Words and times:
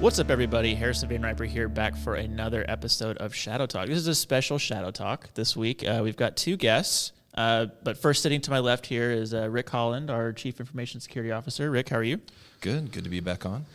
What's 0.00 0.18
up, 0.18 0.30
everybody? 0.30 0.74
Harrison 0.74 1.10
Van 1.10 1.20
Riper 1.20 1.44
here, 1.44 1.68
back 1.68 1.94
for 1.94 2.14
another 2.14 2.64
episode 2.68 3.18
of 3.18 3.34
Shadow 3.34 3.66
Talk. 3.66 3.86
This 3.86 3.98
is 3.98 4.06
a 4.06 4.14
special 4.14 4.56
Shadow 4.56 4.90
Talk 4.90 5.28
this 5.34 5.54
week. 5.54 5.86
Uh, 5.86 6.00
we've 6.02 6.16
got 6.16 6.38
two 6.38 6.56
guests, 6.56 7.12
uh, 7.34 7.66
but 7.84 7.98
first, 7.98 8.22
sitting 8.22 8.40
to 8.40 8.50
my 8.50 8.60
left 8.60 8.86
here 8.86 9.10
is 9.10 9.34
uh, 9.34 9.50
Rick 9.50 9.68
Holland, 9.68 10.10
our 10.10 10.32
Chief 10.32 10.58
Information 10.58 11.00
Security 11.00 11.30
Officer. 11.30 11.70
Rick, 11.70 11.90
how 11.90 11.98
are 11.98 12.02
you? 12.02 12.18
Good. 12.62 12.92
Good 12.92 13.04
to 13.04 13.10
be 13.10 13.20
back 13.20 13.44
on. 13.44 13.66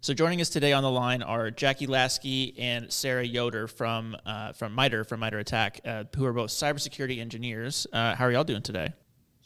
So, 0.00 0.14
joining 0.14 0.40
us 0.40 0.48
today 0.48 0.72
on 0.72 0.82
the 0.82 0.90
line 0.90 1.22
are 1.22 1.50
Jackie 1.50 1.86
Lasky 1.86 2.54
and 2.58 2.90
Sarah 2.90 3.26
Yoder 3.26 3.66
from 3.68 4.16
uh, 4.24 4.52
from 4.52 4.74
MITRE 4.74 5.04
from 5.04 5.20
MITRE 5.20 5.40
Attack, 5.40 5.82
uh, 5.84 6.04
who 6.16 6.24
are 6.24 6.32
both 6.32 6.48
cybersecurity 6.48 7.20
engineers. 7.20 7.86
Uh, 7.92 8.14
how 8.14 8.24
are 8.24 8.32
y'all 8.32 8.44
doing 8.44 8.62
today? 8.62 8.94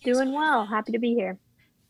Doing 0.04 0.32
well. 0.32 0.64
Happy 0.64 0.92
to 0.92 1.00
be 1.00 1.12
here. 1.12 1.38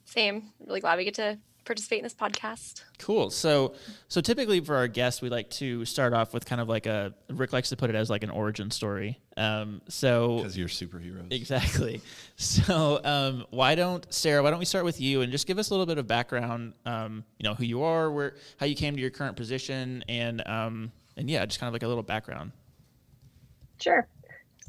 Same. 0.07 0.51
Really 0.67 0.81
glad 0.81 0.97
we 0.97 1.05
get 1.05 1.15
to 1.17 1.39
participate 1.71 1.99
in 1.99 2.03
this 2.03 2.15
podcast. 2.15 2.83
Cool. 2.99 3.31
So, 3.31 3.75
so 4.09 4.21
typically 4.21 4.59
for 4.59 4.75
our 4.75 4.89
guests, 4.89 5.23
we 5.23 5.29
like 5.29 5.49
to 5.51 5.85
start 5.85 6.13
off 6.13 6.35
with 6.35 6.45
kind 6.45 6.61
of 6.61 6.69
like 6.69 6.87
a 6.87 7.15
Rick 7.29 7.53
likes 7.53 7.69
to 7.69 7.77
put 7.77 7.91
it 7.91 7.97
as 7.97 8.11
like 8.11 8.25
an 8.25 8.31
origin 8.31 8.73
story. 8.73 9.21
Um, 9.37 9.81
so 9.87 10.39
because 10.39 10.59
you're 10.59 10.67
superheroes, 10.67 11.33
exactly. 11.33 12.01
So, 12.37 13.01
um, 13.05 13.45
why 13.51 13.75
don't 13.75 14.11
Sarah? 14.13 14.43
Why 14.43 14.51
don't 14.51 14.59
we 14.59 14.65
start 14.65 14.87
with 14.87 14.99
you 14.99 15.21
and 15.21 15.31
just 15.31 15.47
give 15.47 15.59
us 15.59 15.69
a 15.69 15.75
little 15.75 15.85
bit 15.85 15.99
of 15.99 16.07
background? 16.07 16.73
Um, 16.87 17.23
you 17.39 17.45
know, 17.47 17.55
who 17.55 17.65
you 17.65 17.83
are, 17.83 18.11
where, 18.11 18.35
how 18.59 18.65
you 18.65 18.75
came 18.75 18.95
to 18.95 19.01
your 19.01 19.11
current 19.11 19.37
position, 19.37 20.03
and 20.09 20.43
um, 20.49 20.91
and 21.19 21.29
yeah, 21.29 21.45
just 21.45 21.61
kind 21.61 21.69
of 21.69 21.75
like 21.75 21.83
a 21.83 21.89
little 21.89 22.03
background. 22.03 22.53
Sure. 23.79 24.09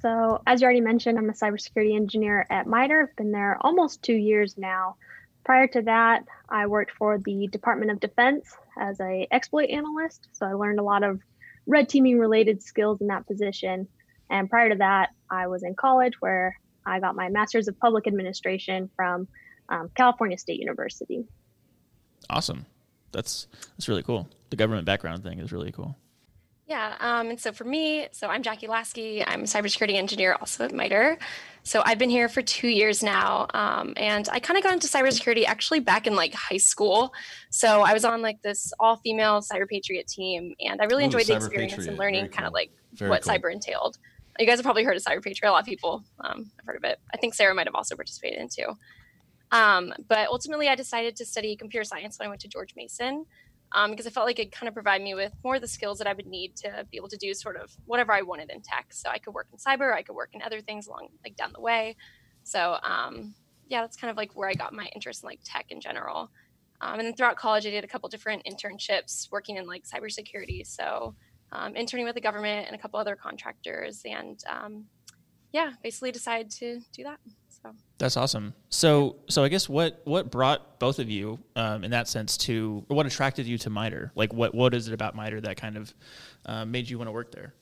So, 0.01 0.41
as 0.45 0.59
you 0.59 0.65
already 0.65 0.81
mentioned, 0.81 1.17
I'm 1.17 1.29
a 1.29 1.33
cybersecurity 1.33 1.95
engineer 1.95 2.45
at 2.49 2.67
MITRE. 2.67 3.03
I've 3.03 3.15
been 3.15 3.31
there 3.31 3.57
almost 3.61 4.03
two 4.03 4.15
years 4.15 4.57
now. 4.57 4.97
Prior 5.43 5.67
to 5.67 5.81
that, 5.83 6.25
I 6.49 6.67
worked 6.67 6.91
for 6.91 7.17
the 7.17 7.47
Department 7.47 7.91
of 7.91 7.99
Defense 7.99 8.55
as 8.79 8.99
a 8.99 9.27
exploit 9.31 9.69
analyst. 9.69 10.27
So 10.33 10.45
I 10.45 10.53
learned 10.53 10.79
a 10.79 10.83
lot 10.83 11.03
of 11.03 11.19
red 11.65 11.89
teaming 11.89 12.19
related 12.19 12.61
skills 12.61 13.01
in 13.01 13.07
that 13.07 13.27
position. 13.27 13.87
And 14.29 14.49
prior 14.49 14.69
to 14.69 14.75
that, 14.75 15.09
I 15.29 15.47
was 15.47 15.63
in 15.63 15.75
college 15.75 16.13
where 16.19 16.57
I 16.85 16.99
got 16.99 17.15
my 17.15 17.29
master's 17.29 17.67
of 17.67 17.79
public 17.79 18.07
administration 18.07 18.89
from 18.95 19.27
um, 19.69 19.89
California 19.95 20.37
State 20.37 20.59
University. 20.59 21.25
Awesome. 22.29 22.65
That's 23.11 23.47
that's 23.71 23.89
really 23.89 24.03
cool. 24.03 24.29
The 24.49 24.55
government 24.55 24.85
background 24.85 25.23
thing 25.23 25.39
is 25.39 25.51
really 25.51 25.71
cool. 25.71 25.97
Yeah. 26.71 26.95
Um, 27.01 27.31
and 27.31 27.37
so 27.37 27.51
for 27.51 27.65
me, 27.65 28.07
so 28.13 28.27
I'm 28.27 28.43
Jackie 28.43 28.67
Lasky. 28.67 29.27
I'm 29.27 29.41
a 29.41 29.43
cybersecurity 29.43 29.95
engineer 29.95 30.37
also 30.39 30.63
at 30.63 30.71
MITRE. 30.71 31.17
So 31.63 31.83
I've 31.85 31.97
been 31.97 32.09
here 32.09 32.29
for 32.29 32.41
two 32.41 32.69
years 32.69 33.03
now. 33.03 33.47
Um, 33.53 33.93
and 33.97 34.29
I 34.31 34.39
kind 34.39 34.57
of 34.57 34.63
got 34.63 34.71
into 34.71 34.87
cybersecurity 34.87 35.43
actually 35.43 35.81
back 35.81 36.07
in 36.07 36.15
like 36.15 36.33
high 36.33 36.55
school. 36.55 37.13
So 37.49 37.81
I 37.81 37.91
was 37.91 38.05
on 38.05 38.21
like 38.21 38.41
this 38.41 38.71
all 38.79 38.95
female 38.95 39.41
Cyber 39.41 39.67
Patriot 39.67 40.07
team. 40.07 40.55
And 40.61 40.79
I 40.79 40.85
really 40.85 41.03
Ooh, 41.03 41.07
enjoyed 41.07 41.25
the 41.25 41.35
experience 41.35 41.73
Patriot. 41.73 41.89
and 41.89 41.99
learning 41.99 42.27
cool. 42.27 42.35
kind 42.35 42.47
of 42.47 42.53
like 42.53 42.71
Very 42.93 43.09
what 43.09 43.23
cool. 43.23 43.33
cyber 43.33 43.51
entailed. 43.51 43.97
You 44.39 44.45
guys 44.45 44.55
have 44.55 44.63
probably 44.63 44.85
heard 44.85 44.95
of 44.95 45.03
Cyber 45.03 45.21
Patriot. 45.21 45.49
A 45.49 45.51
lot 45.51 45.63
of 45.63 45.67
people 45.67 46.05
um, 46.21 46.49
have 46.55 46.65
heard 46.65 46.77
of 46.77 46.85
it. 46.85 46.99
I 47.13 47.17
think 47.17 47.33
Sarah 47.33 47.53
might 47.53 47.67
have 47.67 47.75
also 47.75 47.97
participated 47.97 48.39
in 48.39 48.47
too. 48.47 48.77
Um, 49.51 49.93
but 50.07 50.29
ultimately, 50.29 50.69
I 50.69 50.75
decided 50.75 51.17
to 51.17 51.25
study 51.25 51.57
computer 51.57 51.83
science 51.83 52.17
when 52.17 52.27
I 52.27 52.29
went 52.29 52.39
to 52.41 52.47
George 52.47 52.75
Mason 52.77 53.25
um, 53.73 53.91
because 53.91 54.07
I 54.07 54.09
felt 54.09 54.25
like 54.25 54.39
it 54.39 54.51
kind 54.51 54.67
of 54.67 54.73
provided 54.73 55.03
me 55.03 55.15
with 55.15 55.33
more 55.43 55.55
of 55.55 55.61
the 55.61 55.67
skills 55.67 55.97
that 55.99 56.07
I 56.07 56.13
would 56.13 56.27
need 56.27 56.55
to 56.57 56.85
be 56.91 56.97
able 56.97 57.09
to 57.09 57.17
do 57.17 57.33
sort 57.33 57.55
of 57.55 57.71
whatever 57.85 58.11
I 58.11 58.21
wanted 58.21 58.49
in 58.49 58.61
tech. 58.61 58.87
So 58.93 59.09
I 59.09 59.17
could 59.17 59.33
work 59.33 59.47
in 59.51 59.57
cyber, 59.57 59.93
I 59.93 60.01
could 60.01 60.15
work 60.15 60.29
in 60.33 60.41
other 60.41 60.61
things 60.61 60.87
along 60.87 61.09
like 61.23 61.35
down 61.35 61.51
the 61.53 61.61
way. 61.61 61.95
So 62.43 62.77
um, 62.83 63.33
yeah, 63.67 63.81
that's 63.81 63.95
kind 63.95 64.11
of 64.11 64.17
like 64.17 64.35
where 64.35 64.49
I 64.49 64.53
got 64.53 64.73
my 64.73 64.89
interest 64.93 65.23
in 65.23 65.27
like 65.27 65.39
tech 65.43 65.67
in 65.69 65.79
general. 65.79 66.29
Um, 66.81 66.99
and 66.99 67.07
then 67.07 67.13
throughout 67.13 67.37
college, 67.37 67.65
I 67.65 67.69
did 67.69 67.83
a 67.83 67.87
couple 67.87 68.09
different 68.09 68.43
internships 68.45 69.31
working 69.31 69.57
in 69.57 69.67
like 69.67 69.83
cybersecurity. 69.85 70.65
So 70.65 71.15
um, 71.51 71.75
interning 71.75 72.05
with 72.05 72.15
the 72.15 72.21
government 72.21 72.67
and 72.67 72.75
a 72.75 72.79
couple 72.79 72.99
other 72.99 73.15
contractors, 73.15 74.01
and 74.05 74.41
um, 74.49 74.85
yeah, 75.51 75.73
basically 75.83 76.11
decided 76.11 76.49
to 76.51 76.79
do 76.93 77.03
that. 77.03 77.19
So 77.63 77.73
that's 77.97 78.17
awesome. 78.17 78.53
So, 78.69 79.17
so 79.29 79.43
I 79.43 79.49
guess 79.49 79.69
what 79.69 80.01
what 80.05 80.31
brought 80.31 80.79
both 80.79 80.99
of 80.99 81.09
you 81.09 81.39
um, 81.55 81.83
in 81.83 81.91
that 81.91 82.07
sense 82.07 82.37
to, 82.37 82.83
what 82.87 83.05
attracted 83.05 83.45
you 83.45 83.57
to 83.59 83.69
MITRE? 83.69 84.11
Like, 84.15 84.33
what 84.33 84.55
what 84.55 84.73
is 84.73 84.87
it 84.87 84.93
about 84.93 85.15
MITRE 85.15 85.41
that 85.41 85.57
kind 85.57 85.77
of 85.77 85.93
uh, 86.45 86.65
made 86.65 86.89
you 86.89 86.97
want 86.97 87.07
to 87.07 87.11
work 87.11 87.31
there? 87.31 87.53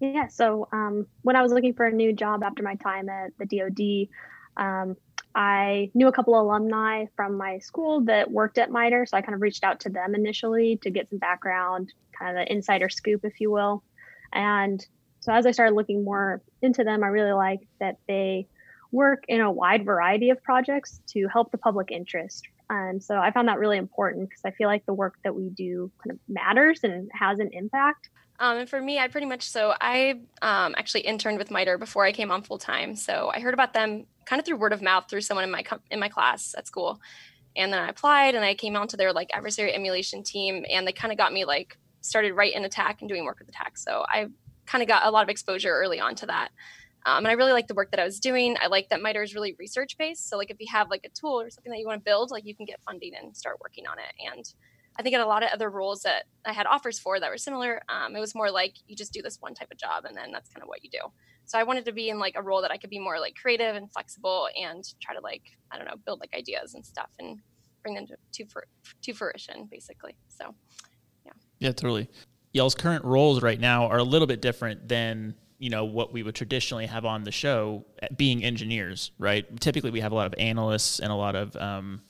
Yeah. 0.00 0.28
So 0.28 0.68
um, 0.72 1.06
when 1.22 1.36
I 1.36 1.42
was 1.42 1.52
looking 1.52 1.74
for 1.74 1.86
a 1.86 1.92
new 1.92 2.12
job 2.12 2.42
after 2.42 2.62
my 2.62 2.74
time 2.74 3.08
at 3.08 3.32
the 3.38 3.46
DoD, 3.46 4.08
um, 4.56 4.96
I 5.34 5.90
knew 5.94 6.08
a 6.08 6.12
couple 6.12 6.34
of 6.34 6.44
alumni 6.44 7.04
from 7.14 7.36
my 7.36 7.58
school 7.58 8.00
that 8.06 8.30
worked 8.30 8.58
at 8.58 8.70
MITRE, 8.70 9.06
so 9.06 9.16
I 9.16 9.22
kind 9.22 9.34
of 9.34 9.40
reached 9.40 9.62
out 9.62 9.80
to 9.80 9.90
them 9.90 10.14
initially 10.14 10.78
to 10.78 10.90
get 10.90 11.08
some 11.08 11.18
background, 11.18 11.92
kind 12.18 12.36
of 12.36 12.42
an 12.42 12.48
insider 12.48 12.88
scoop, 12.88 13.24
if 13.24 13.40
you 13.40 13.50
will. 13.50 13.82
And 14.32 14.84
so 15.20 15.32
as 15.32 15.46
I 15.46 15.50
started 15.50 15.74
looking 15.74 16.02
more 16.02 16.42
into 16.62 16.82
them, 16.82 17.04
I 17.04 17.08
really 17.08 17.32
liked 17.32 17.66
that 17.78 17.98
they 18.08 18.48
work 18.92 19.24
in 19.28 19.40
a 19.40 19.50
wide 19.50 19.84
variety 19.84 20.30
of 20.30 20.42
projects 20.42 21.00
to 21.08 21.28
help 21.28 21.52
the 21.52 21.58
public 21.58 21.90
interest. 21.90 22.46
And 22.68 23.02
so 23.02 23.18
I 23.18 23.30
found 23.32 23.48
that 23.48 23.58
really 23.58 23.78
important 23.78 24.28
because 24.28 24.42
I 24.44 24.52
feel 24.52 24.68
like 24.68 24.86
the 24.86 24.94
work 24.94 25.14
that 25.24 25.34
we 25.34 25.50
do 25.50 25.90
kind 26.02 26.12
of 26.12 26.18
matters 26.28 26.80
and 26.84 27.10
has 27.12 27.38
an 27.38 27.50
impact. 27.52 28.10
Um, 28.38 28.58
and 28.58 28.68
for 28.68 28.80
me, 28.80 28.98
I 28.98 29.08
pretty 29.08 29.26
much 29.26 29.42
so 29.42 29.74
I 29.80 30.20
um, 30.40 30.74
actually 30.78 31.02
interned 31.02 31.38
with 31.38 31.50
MITRE 31.50 31.78
before 31.78 32.04
I 32.04 32.12
came 32.12 32.30
on 32.30 32.42
full 32.42 32.58
time. 32.58 32.96
So 32.96 33.30
I 33.34 33.40
heard 33.40 33.54
about 33.54 33.74
them 33.74 34.06
kind 34.24 34.40
of 34.40 34.46
through 34.46 34.56
word 34.56 34.72
of 34.72 34.80
mouth 34.80 35.04
through 35.10 35.20
someone 35.20 35.44
in 35.44 35.50
my 35.50 35.64
in 35.90 36.00
my 36.00 36.08
class 36.08 36.54
at 36.56 36.66
school, 36.66 37.00
and 37.54 37.70
then 37.70 37.80
I 37.80 37.88
applied 37.88 38.34
and 38.34 38.44
I 38.44 38.54
came 38.54 38.76
onto 38.76 38.96
their 38.96 39.12
like 39.12 39.30
adversary 39.34 39.74
emulation 39.74 40.22
team, 40.22 40.64
and 40.70 40.86
they 40.86 40.92
kind 40.92 41.12
of 41.12 41.18
got 41.18 41.34
me 41.34 41.44
like 41.44 41.76
started 42.00 42.32
right 42.32 42.54
in 42.54 42.64
attack 42.64 43.02
and 43.02 43.08
doing 43.10 43.26
work 43.26 43.40
with 43.40 43.48
attack. 43.48 43.76
So 43.76 44.04
I 44.08 44.28
kind 44.64 44.80
of 44.80 44.88
got 44.88 45.04
a 45.04 45.10
lot 45.10 45.22
of 45.22 45.28
exposure 45.28 45.72
early 45.74 46.00
on 46.00 46.14
to 46.16 46.26
that. 46.26 46.48
Um, 47.06 47.18
and 47.18 47.28
I 47.28 47.32
really 47.32 47.52
like 47.52 47.66
the 47.66 47.74
work 47.74 47.90
that 47.92 48.00
I 48.00 48.04
was 48.04 48.20
doing. 48.20 48.56
I 48.60 48.66
like 48.66 48.88
that 48.90 49.00
MITRE 49.00 49.22
is 49.22 49.34
really 49.34 49.54
research 49.58 49.96
based. 49.96 50.28
So 50.28 50.36
like 50.36 50.50
if 50.50 50.58
you 50.60 50.66
have 50.70 50.90
like 50.90 51.02
a 51.04 51.08
tool 51.08 51.40
or 51.40 51.50
something 51.50 51.70
that 51.72 51.78
you 51.78 51.86
want 51.86 52.00
to 52.00 52.04
build, 52.04 52.30
like 52.30 52.44
you 52.44 52.54
can 52.54 52.66
get 52.66 52.80
funding 52.82 53.12
and 53.20 53.36
start 53.36 53.58
working 53.60 53.86
on 53.86 53.98
it. 53.98 54.32
And 54.32 54.44
I 54.98 55.02
think 55.02 55.14
at 55.14 55.20
a 55.20 55.26
lot 55.26 55.42
of 55.42 55.50
other 55.50 55.70
roles 55.70 56.02
that 56.02 56.24
I 56.44 56.52
had 56.52 56.66
offers 56.66 56.98
for 56.98 57.18
that 57.18 57.30
were 57.30 57.38
similar, 57.38 57.82
um, 57.88 58.14
it 58.14 58.20
was 58.20 58.34
more 58.34 58.50
like 58.50 58.74
you 58.86 58.96
just 58.96 59.12
do 59.12 59.22
this 59.22 59.38
one 59.40 59.54
type 59.54 59.68
of 59.72 59.78
job 59.78 60.04
and 60.04 60.16
then 60.16 60.30
that's 60.30 60.50
kind 60.50 60.62
of 60.62 60.68
what 60.68 60.84
you 60.84 60.90
do. 60.90 61.00
So 61.46 61.58
I 61.58 61.62
wanted 61.62 61.84
to 61.86 61.92
be 61.92 62.10
in 62.10 62.18
like 62.18 62.34
a 62.36 62.42
role 62.42 62.60
that 62.62 62.70
I 62.70 62.76
could 62.76 62.90
be 62.90 62.98
more 62.98 63.18
like 63.18 63.34
creative 63.34 63.76
and 63.76 63.90
flexible 63.90 64.48
and 64.60 64.84
try 65.00 65.14
to 65.14 65.20
like 65.20 65.42
I 65.72 65.78
don't 65.78 65.86
know 65.86 65.96
build 66.04 66.20
like 66.20 66.34
ideas 66.36 66.74
and 66.74 66.84
stuff 66.84 67.08
and 67.18 67.38
bring 67.82 67.94
them 67.94 68.06
to 68.08 68.16
to, 68.44 68.60
to 69.02 69.12
fruition 69.14 69.68
basically. 69.70 70.16
So 70.28 70.54
yeah. 71.24 71.32
Yeah, 71.58 71.72
totally. 71.72 72.08
Y'all's 72.52 72.74
current 72.74 73.04
roles 73.04 73.42
right 73.42 73.58
now 73.58 73.86
are 73.86 73.98
a 73.98 74.04
little 74.04 74.26
bit 74.26 74.42
different 74.42 74.88
than 74.88 75.34
you 75.60 75.70
know 75.70 75.84
what 75.84 76.12
we 76.12 76.24
would 76.24 76.34
traditionally 76.34 76.86
have 76.86 77.04
on 77.04 77.22
the 77.22 77.30
show 77.30 77.84
eh, 78.02 78.08
being 78.16 78.42
engineers 78.42 79.12
right 79.18 79.60
typically 79.60 79.90
we 79.90 80.00
have 80.00 80.10
a 80.10 80.14
lot 80.14 80.26
of 80.26 80.34
analysts 80.38 80.98
and 80.98 81.12
a 81.12 81.14
lot 81.14 81.36
of 81.36 81.54
um, 81.56 82.00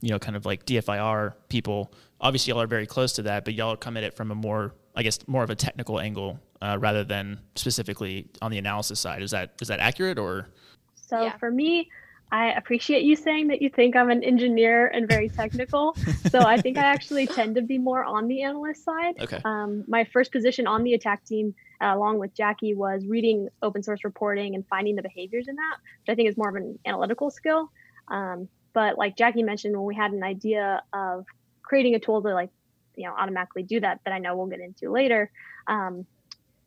you 0.00 0.10
know 0.10 0.18
kind 0.18 0.34
of 0.34 0.44
like 0.44 0.66
dfir 0.66 1.34
people 1.48 1.92
obviously 2.20 2.50
y'all 2.50 2.60
are 2.60 2.66
very 2.66 2.86
close 2.86 3.12
to 3.12 3.22
that 3.22 3.44
but 3.44 3.54
y'all 3.54 3.76
come 3.76 3.96
at 3.96 4.02
it 4.02 4.14
from 4.14 4.32
a 4.32 4.34
more 4.34 4.74
i 4.96 5.02
guess 5.02 5.18
more 5.28 5.44
of 5.44 5.50
a 5.50 5.54
technical 5.54 6.00
angle 6.00 6.40
uh, 6.62 6.76
rather 6.80 7.04
than 7.04 7.38
specifically 7.54 8.26
on 8.42 8.50
the 8.50 8.58
analysis 8.58 8.98
side 8.98 9.22
is 9.22 9.30
that 9.30 9.52
is 9.60 9.68
that 9.68 9.78
accurate 9.78 10.18
or 10.18 10.48
so 10.94 11.22
yeah. 11.22 11.36
for 11.36 11.50
me 11.50 11.88
I 12.32 12.50
appreciate 12.52 13.04
you 13.04 13.14
saying 13.14 13.46
that 13.48 13.62
you 13.62 13.70
think 13.70 13.94
I'm 13.94 14.10
an 14.10 14.24
engineer 14.24 14.88
and 14.88 15.06
very 15.06 15.28
technical. 15.28 15.94
so 16.30 16.40
I 16.40 16.60
think 16.60 16.76
I 16.76 16.82
actually 16.82 17.28
tend 17.28 17.54
to 17.54 17.62
be 17.62 17.78
more 17.78 18.02
on 18.02 18.26
the 18.26 18.42
analyst 18.42 18.82
side. 18.82 19.14
Okay. 19.20 19.40
Um, 19.44 19.84
my 19.86 20.02
first 20.02 20.32
position 20.32 20.66
on 20.66 20.82
the 20.82 20.94
attack 20.94 21.24
team 21.24 21.54
uh, 21.80 21.92
along 21.94 22.18
with 22.18 22.34
Jackie 22.34 22.74
was 22.74 23.06
reading 23.06 23.48
open 23.62 23.82
source 23.82 24.04
reporting 24.04 24.54
and 24.54 24.66
finding 24.68 24.96
the 24.96 25.02
behaviors 25.02 25.48
in 25.48 25.56
that, 25.56 25.76
which 26.00 26.12
I 26.12 26.14
think 26.14 26.28
is 26.28 26.36
more 26.36 26.48
of 26.48 26.56
an 26.56 26.78
analytical 26.86 27.30
skill. 27.30 27.70
Um, 28.08 28.48
but 28.72 28.98
like 28.98 29.16
Jackie 29.16 29.42
mentioned, 29.42 29.76
when 29.76 29.86
we 29.86 29.94
had 29.94 30.12
an 30.12 30.22
idea 30.22 30.82
of 30.92 31.24
creating 31.62 31.94
a 31.94 31.98
tool 31.98 32.22
to 32.22 32.34
like, 32.34 32.50
you 32.96 33.04
know, 33.04 33.14
automatically 33.16 33.62
do 33.62 33.80
that, 33.80 34.00
that 34.04 34.12
I 34.12 34.18
know 34.18 34.36
we'll 34.36 34.46
get 34.46 34.60
into 34.60 34.90
later, 34.90 35.30
um, 35.66 36.06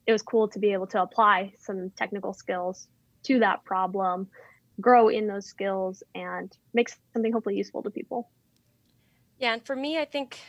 it 0.05 0.11
was 0.11 0.21
cool 0.21 0.47
to 0.49 0.59
be 0.59 0.73
able 0.73 0.87
to 0.87 1.01
apply 1.01 1.53
some 1.59 1.89
technical 1.91 2.33
skills 2.33 2.87
to 3.23 3.39
that 3.39 3.63
problem, 3.65 4.27
grow 4.79 5.09
in 5.09 5.27
those 5.27 5.45
skills, 5.45 6.01
and 6.15 6.55
make 6.73 6.89
something 7.13 7.31
hopefully 7.31 7.55
useful 7.55 7.83
to 7.83 7.89
people. 7.89 8.29
Yeah, 9.37 9.53
and 9.53 9.65
for 9.65 9.75
me, 9.75 9.99
I 9.99 10.05
think 10.05 10.39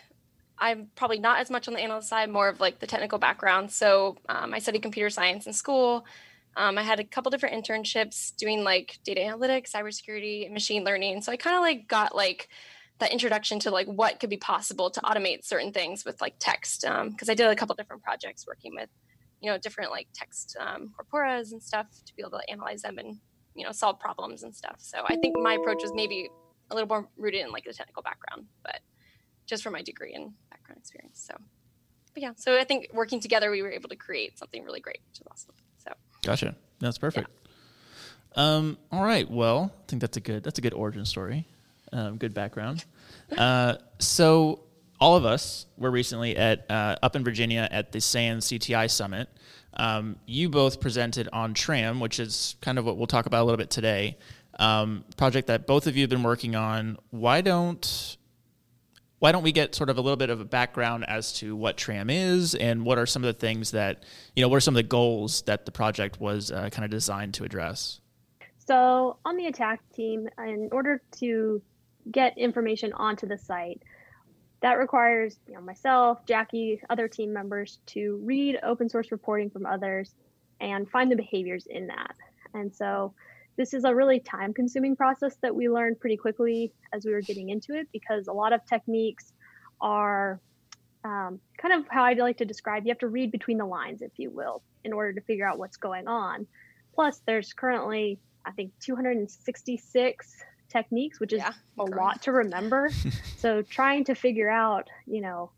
I'm 0.60 0.90
probably 0.96 1.18
not 1.18 1.38
as 1.40 1.50
much 1.50 1.68
on 1.68 1.74
the 1.74 1.80
analyst 1.80 2.08
side, 2.08 2.30
more 2.30 2.48
of 2.48 2.60
like 2.60 2.80
the 2.80 2.86
technical 2.86 3.18
background. 3.18 3.70
So 3.70 4.16
um, 4.28 4.54
I 4.54 4.58
studied 4.58 4.82
computer 4.82 5.10
science 5.10 5.46
in 5.46 5.52
school. 5.52 6.04
Um, 6.56 6.76
I 6.76 6.82
had 6.82 6.98
a 6.98 7.04
couple 7.04 7.30
different 7.30 7.64
internships 7.64 8.34
doing 8.36 8.64
like 8.64 8.98
data 9.04 9.20
analytics, 9.20 9.70
cybersecurity, 9.70 10.50
machine 10.50 10.84
learning. 10.84 11.22
So 11.22 11.30
I 11.30 11.36
kind 11.36 11.56
of 11.56 11.62
like 11.62 11.86
got 11.86 12.14
like 12.16 12.48
that 12.98 13.12
introduction 13.12 13.60
to 13.60 13.70
like 13.70 13.86
what 13.86 14.18
could 14.18 14.30
be 14.30 14.38
possible 14.38 14.90
to 14.90 15.00
automate 15.02 15.44
certain 15.44 15.72
things 15.72 16.04
with 16.04 16.20
like 16.20 16.34
text. 16.40 16.80
Because 16.82 17.28
um, 17.28 17.30
I 17.30 17.34
did 17.34 17.46
a 17.46 17.54
couple 17.54 17.76
different 17.76 18.02
projects 18.02 18.46
working 18.46 18.74
with, 18.74 18.88
you 19.40 19.50
know, 19.50 19.58
different 19.58 19.92
like 19.92 20.08
text 20.14 20.56
um, 20.58 20.92
corporas 20.98 21.52
and 21.52 21.62
stuff 21.62 21.86
to 22.06 22.14
be 22.16 22.22
able 22.22 22.38
to 22.38 22.50
analyze 22.50 22.82
them 22.82 22.98
and 22.98 23.18
you 23.58 23.64
know 23.64 23.72
solve 23.72 23.98
problems 23.98 24.44
and 24.44 24.54
stuff. 24.54 24.76
So 24.78 24.98
I 25.06 25.16
think 25.16 25.36
my 25.36 25.54
approach 25.54 25.82
was 25.82 25.92
maybe 25.92 26.28
a 26.70 26.74
little 26.74 26.88
more 26.88 27.08
rooted 27.16 27.40
in 27.40 27.50
like 27.50 27.64
the 27.64 27.72
technical 27.72 28.02
background, 28.02 28.46
but 28.62 28.80
just 29.48 29.64
for 29.64 29.70
my 29.70 29.82
degree 29.82 30.14
and 30.14 30.32
background 30.50 30.78
experience. 30.78 31.26
So 31.26 31.34
but 32.18 32.22
yeah, 32.22 32.32
so 32.36 32.58
I 32.58 32.64
think 32.64 32.88
working 32.92 33.20
together, 33.20 33.50
we 33.50 33.62
were 33.62 33.70
able 33.70 33.88
to 33.88 33.96
create 33.96 34.38
something 34.38 34.64
really 34.64 34.80
great, 34.80 34.98
which 35.08 35.20
is 35.20 35.26
awesome. 35.30 35.54
So 35.78 35.92
gotcha. 36.24 36.56
That's 36.80 36.98
perfect. 36.98 37.28
Yeah. 38.36 38.56
Um, 38.56 38.78
all 38.92 39.04
right. 39.04 39.28
Well, 39.30 39.72
I 39.72 39.84
think 39.86 40.00
that's 40.00 40.16
a 40.16 40.20
good 40.20 40.42
that's 40.42 40.58
a 40.58 40.62
good 40.62 40.74
origin 40.74 41.04
story. 41.04 41.46
Um, 41.92 42.16
good 42.16 42.34
background. 42.34 42.84
uh, 43.38 43.76
so 43.98 44.64
all 45.00 45.16
of 45.16 45.24
us 45.24 45.66
were 45.76 45.92
recently 45.92 46.36
at 46.36 46.68
uh, 46.70 46.96
up 47.02 47.14
in 47.14 47.22
Virginia 47.22 47.68
at 47.70 47.92
the 47.92 48.00
SANS 48.00 48.46
CTI 48.46 48.90
Summit. 48.90 49.28
Um, 49.74 50.16
you 50.26 50.48
both 50.48 50.80
presented 50.80 51.28
on 51.32 51.54
TRAM, 51.54 52.00
which 52.00 52.18
is 52.18 52.56
kind 52.60 52.78
of 52.78 52.84
what 52.84 52.96
we'll 52.96 53.06
talk 53.06 53.26
about 53.26 53.42
a 53.42 53.44
little 53.44 53.58
bit 53.58 53.70
today. 53.70 54.18
Um, 54.58 55.04
project 55.16 55.46
that 55.46 55.68
both 55.68 55.86
of 55.86 55.96
you 55.96 56.02
have 56.02 56.10
been 56.10 56.24
working 56.24 56.56
on. 56.56 56.98
Why 57.10 57.42
don't 57.42 58.16
why 59.18 59.32
don't 59.32 59.42
we 59.42 59.52
get 59.52 59.74
sort 59.74 59.90
of 59.90 59.98
a 59.98 60.00
little 60.00 60.16
bit 60.16 60.30
of 60.30 60.40
a 60.40 60.44
background 60.44 61.04
as 61.08 61.32
to 61.34 61.56
what 61.56 61.76
TRAM 61.76 62.10
is 62.10 62.54
and 62.54 62.84
what 62.84 62.98
are 62.98 63.06
some 63.06 63.24
of 63.24 63.26
the 63.26 63.38
things 63.38 63.72
that 63.72 64.04
you 64.36 64.42
know 64.42 64.48
what 64.48 64.56
are 64.56 64.60
some 64.60 64.74
of 64.74 64.82
the 64.82 64.88
goals 64.88 65.42
that 65.42 65.66
the 65.66 65.72
project 65.72 66.20
was 66.20 66.50
uh, 66.50 66.68
kind 66.70 66.84
of 66.84 66.90
designed 66.90 67.34
to 67.34 67.44
address? 67.44 68.00
So 68.58 69.16
on 69.24 69.36
the 69.36 69.46
attack 69.46 69.80
team, 69.94 70.28
in 70.38 70.68
order 70.72 71.00
to 71.18 71.62
get 72.12 72.36
information 72.36 72.92
onto 72.92 73.26
the 73.26 73.38
site, 73.38 73.82
that 74.60 74.74
requires 74.74 75.38
you 75.46 75.54
know 75.54 75.60
myself 75.60 76.24
jackie 76.26 76.80
other 76.90 77.08
team 77.08 77.32
members 77.32 77.78
to 77.86 78.20
read 78.24 78.58
open 78.62 78.88
source 78.88 79.12
reporting 79.12 79.50
from 79.50 79.66
others 79.66 80.14
and 80.60 80.90
find 80.90 81.10
the 81.10 81.16
behaviors 81.16 81.66
in 81.66 81.86
that 81.86 82.14
and 82.54 82.74
so 82.74 83.14
this 83.58 83.74
is 83.74 83.84
a 83.84 83.94
really 83.94 84.20
time 84.20 84.54
consuming 84.54 84.96
process 84.96 85.36
that 85.42 85.54
we 85.54 85.68
learned 85.68 86.00
pretty 86.00 86.16
quickly 86.16 86.72
as 86.94 87.04
we 87.04 87.12
were 87.12 87.20
getting 87.20 87.50
into 87.50 87.74
it 87.74 87.86
because 87.92 88.26
a 88.28 88.32
lot 88.32 88.54
of 88.54 88.64
techniques 88.64 89.32
are 89.80 90.40
um, 91.04 91.38
kind 91.60 91.74
of 91.74 91.84
how 91.90 92.04
I'd 92.04 92.18
like 92.18 92.38
to 92.38 92.46
describe 92.46 92.84
you 92.86 92.90
have 92.90 92.98
to 93.00 93.08
read 93.08 93.30
between 93.30 93.58
the 93.58 93.66
lines 93.66 94.00
if 94.00 94.12
you 94.16 94.30
will 94.30 94.62
in 94.84 94.94
order 94.94 95.12
to 95.12 95.20
figure 95.20 95.46
out 95.46 95.58
what's 95.58 95.76
going 95.76 96.08
on 96.08 96.46
plus 96.94 97.20
there's 97.26 97.52
currently 97.52 98.18
i 98.46 98.50
think 98.52 98.72
266 98.80 100.44
techniques, 100.68 101.20
which 101.20 101.32
is 101.32 101.38
yeah, 101.38 101.52
a 101.78 101.84
lot 101.84 102.22
to 102.22 102.32
remember. 102.32 102.90
so 103.38 103.62
trying 103.62 104.04
to 104.04 104.14
figure 104.14 104.50
out, 104.50 104.88
you 105.06 105.20
know, 105.20 105.50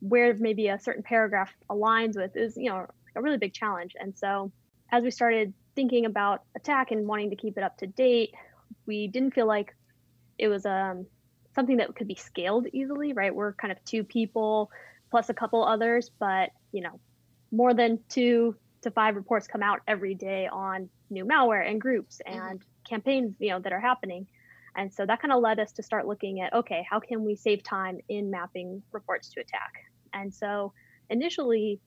where 0.00 0.34
maybe 0.34 0.68
a 0.68 0.78
certain 0.78 1.02
paragraph 1.02 1.52
aligns 1.70 2.16
with 2.16 2.36
is, 2.36 2.56
you 2.56 2.70
know, 2.70 2.86
a 3.14 3.22
really 3.22 3.38
big 3.38 3.52
challenge. 3.52 3.94
And 3.98 4.16
so 4.16 4.52
as 4.92 5.02
we 5.02 5.10
started 5.10 5.52
thinking 5.76 6.06
about 6.06 6.42
attack 6.56 6.90
and 6.90 7.06
wanting 7.06 7.30
to 7.30 7.36
keep 7.36 7.56
it 7.56 7.62
up 7.62 7.78
to 7.78 7.86
date, 7.86 8.34
we 8.86 9.06
didn't 9.06 9.34
feel 9.34 9.46
like 9.46 9.74
it 10.38 10.48
was 10.48 10.66
um, 10.66 11.06
something 11.54 11.76
that 11.76 11.94
could 11.94 12.08
be 12.08 12.16
scaled 12.16 12.66
easily, 12.72 13.12
right? 13.12 13.34
We're 13.34 13.52
kind 13.52 13.70
of 13.70 13.82
two 13.84 14.02
people 14.02 14.70
plus 15.10 15.28
a 15.28 15.34
couple 15.34 15.64
others, 15.64 16.10
but 16.18 16.50
you 16.72 16.82
know, 16.82 16.98
more 17.52 17.74
than 17.74 18.00
two 18.08 18.56
to 18.82 18.90
five 18.90 19.14
reports 19.14 19.46
come 19.46 19.62
out 19.62 19.80
every 19.86 20.14
day 20.14 20.48
on 20.50 20.88
new 21.10 21.24
malware 21.24 21.68
and 21.68 21.80
groups 21.80 22.20
mm-hmm. 22.26 22.40
and 22.40 22.58
mm-hmm 22.58 22.68
campaigns 22.86 23.34
you 23.38 23.50
know 23.50 23.60
that 23.60 23.72
are 23.72 23.80
happening 23.80 24.26
and 24.76 24.92
so 24.92 25.04
that 25.06 25.20
kind 25.20 25.32
of 25.32 25.40
led 25.40 25.58
us 25.58 25.72
to 25.72 25.82
start 25.82 26.06
looking 26.06 26.40
at 26.40 26.52
okay 26.52 26.86
how 26.88 27.00
can 27.00 27.24
we 27.24 27.34
save 27.34 27.62
time 27.62 27.98
in 28.08 28.30
mapping 28.30 28.82
reports 28.92 29.28
to 29.28 29.40
attack 29.40 29.72
and 30.14 30.32
so 30.32 30.72
initially 31.10 31.80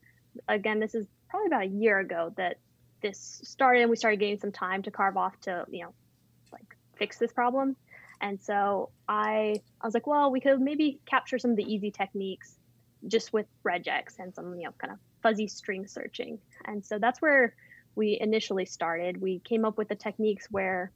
again 0.47 0.79
this 0.79 0.93
is 0.93 1.07
probably 1.29 1.47
about 1.47 1.63
a 1.63 1.69
year 1.69 1.99
ago 1.99 2.33
that 2.37 2.57
this 3.01 3.41
started 3.43 3.81
and 3.81 3.89
we 3.89 3.95
started 3.95 4.19
getting 4.19 4.39
some 4.39 4.51
time 4.51 4.81
to 4.83 4.91
carve 4.91 5.17
off 5.17 5.39
to 5.41 5.65
you 5.69 5.83
know 5.83 5.93
like 6.51 6.75
fix 6.97 7.17
this 7.17 7.31
problem 7.31 7.75
and 8.21 8.41
so 8.41 8.89
i 9.07 9.55
i 9.81 9.87
was 9.87 9.93
like 9.93 10.07
well 10.07 10.31
we 10.31 10.39
could 10.39 10.59
maybe 10.59 10.99
capture 11.05 11.39
some 11.39 11.51
of 11.51 11.57
the 11.57 11.73
easy 11.73 11.91
techniques 11.91 12.57
just 13.07 13.31
with 13.31 13.45
regex 13.63 14.19
and 14.19 14.33
some 14.33 14.55
you 14.55 14.65
know 14.65 14.73
kind 14.77 14.91
of 14.91 14.99
fuzzy 15.23 15.47
string 15.47 15.87
searching 15.87 16.37
and 16.65 16.85
so 16.85 16.99
that's 16.99 17.21
where 17.21 17.53
we 17.95 18.17
initially 18.19 18.65
started, 18.65 19.21
we 19.21 19.39
came 19.39 19.65
up 19.65 19.77
with 19.77 19.89
the 19.89 19.95
techniques 19.95 20.47
where 20.49 20.91